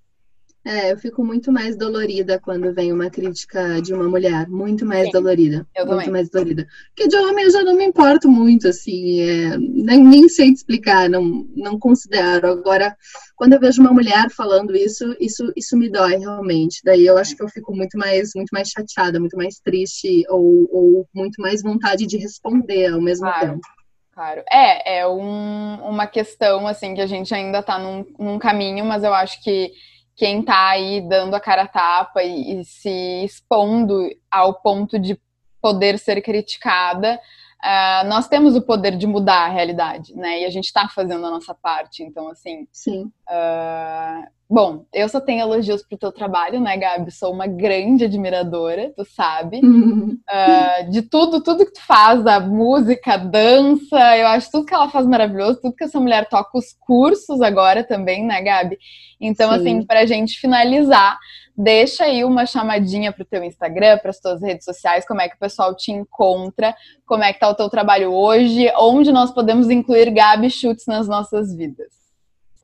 [0.67, 5.05] É, eu fico muito mais dolorida quando vem uma crítica de uma mulher, muito mais
[5.05, 5.65] Sim, dolorida.
[5.73, 6.11] Eu muito também.
[6.11, 6.67] mais dolorida.
[6.93, 10.57] Porque de homem eu já não me importo muito, assim, é, nem, nem sei te
[10.57, 12.47] explicar, não, não considero.
[12.47, 12.93] Agora,
[13.37, 16.81] quando eu vejo uma mulher falando isso, isso, isso me dói realmente.
[16.83, 20.67] Daí eu acho que eu fico muito mais, muito mais chateada, muito mais triste, ou,
[20.69, 23.51] ou muito mais vontade de responder ao mesmo claro.
[23.51, 23.67] tempo.
[24.13, 24.43] Claro.
[24.51, 29.03] É, é um, uma questão, assim, que a gente ainda está num, num caminho, mas
[29.05, 29.71] eu acho que
[30.17, 35.17] quem está aí dando a cara a tapa e, e, se expondo ao ponto de
[35.61, 37.19] poder ser criticada,
[37.63, 40.41] uh, nós temos o poder de mudar a realidade, né?
[40.41, 42.03] E a gente está fazendo a nossa parte.
[42.03, 42.67] Então, assim.
[42.71, 43.11] Sim.
[43.29, 47.11] Uh, Bom, eu só tenho elogios pro teu trabalho, né, Gabi?
[47.11, 49.59] Sou uma grande admiradora, tu sabe.
[49.61, 50.17] Uhum.
[50.23, 54.89] Uh, de tudo, tudo que tu faz, da música, dança, eu acho tudo que ela
[54.89, 58.77] faz maravilhoso, tudo que essa mulher toca, os cursos agora também, né, Gabi?
[59.19, 59.57] Então, Sim.
[59.57, 61.17] assim, pra gente finalizar,
[61.57, 65.35] deixa aí uma chamadinha pro teu Instagram, para as tuas redes sociais, como é que
[65.35, 69.69] o pessoal te encontra, como é que tá o teu trabalho hoje, onde nós podemos
[69.69, 72.06] incluir Gabi Schutz nas nossas vidas.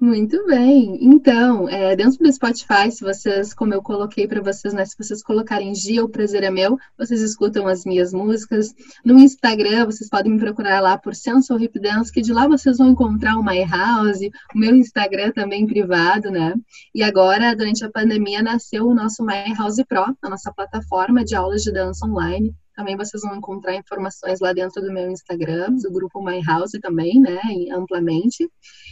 [0.04, 0.98] Muito bem.
[1.00, 5.24] Então, é, dentro do Spotify, se vocês, como eu coloquei para vocês, né, se vocês
[5.24, 8.74] colocarem Gia, o prazer é meu, vocês escutam as minhas músicas.
[9.06, 12.80] No Instagram, vocês podem me procurar lá por Sensual Hip Dance, que de lá vocês
[12.80, 14.20] vão encontrar o My House,
[14.54, 16.54] o meu Instagram também privado, né?
[16.94, 21.34] E agora, durante a pandemia, nasceu o nosso My House Pro, a nossa plataforma de
[21.34, 22.54] aulas de dança online.
[22.76, 27.20] Também vocês vão encontrar informações lá dentro do meu Instagram, do grupo My House também,
[27.20, 27.40] né,
[27.72, 28.50] amplamente.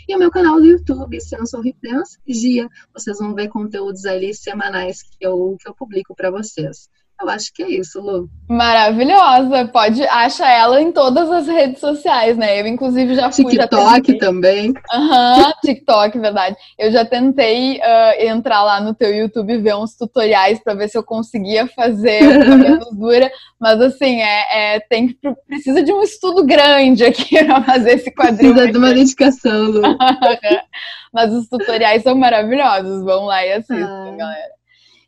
[0.08, 2.68] E o meu canal do YouTube, Sensor Dance Gia.
[2.94, 6.90] Vocês vão ver conteúdos ali semanais que eu, que eu publico para vocês.
[7.22, 8.28] Eu acho que é isso, Lu.
[8.50, 9.68] Maravilhosa.
[9.68, 12.60] Pode achar ela em todas as redes sociais, né?
[12.60, 13.46] Eu, inclusive, já fui.
[13.46, 14.74] TikTok já também.
[14.92, 16.56] Aham, uhum, TikTok, verdade.
[16.80, 20.90] Eu já tentei uh, entrar lá no teu YouTube e ver uns tutoriais para ver
[20.90, 23.32] se eu conseguia fazer uma menos dura.
[23.60, 25.18] Mas assim, é, é, tem que
[25.48, 28.54] precisa de um estudo grande aqui para fazer esse quadrinho.
[28.54, 29.82] Precisa de uma dedicação, Lu.
[31.14, 33.04] Mas os tutoriais são maravilhosos.
[33.04, 34.16] Vão lá e assistam, ah.
[34.18, 34.61] galera.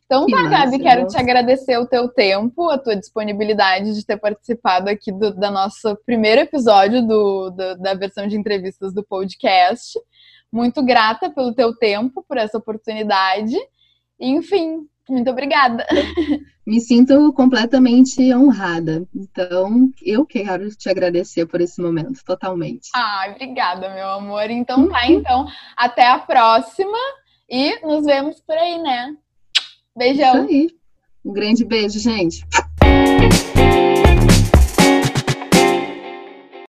[0.06, 4.90] Então tá, Gabi, quero te agradecer o teu tempo, a tua disponibilidade de ter participado
[4.90, 9.98] aqui do da nosso primeiro episódio do, do, da versão de entrevistas do podcast.
[10.52, 13.56] Muito grata pelo teu tempo, por essa oportunidade.
[14.20, 15.86] Enfim, muito obrigada.
[16.66, 19.06] Me sinto completamente honrada.
[19.14, 22.88] Então, eu quero te agradecer por esse momento, totalmente.
[22.94, 24.50] Ai, obrigada, meu amor.
[24.50, 25.46] Então tá, então,
[25.76, 26.96] até a próxima
[27.48, 29.14] e nos vemos por aí, né?
[29.96, 30.48] Beijão.
[31.24, 32.44] Um grande beijo, gente.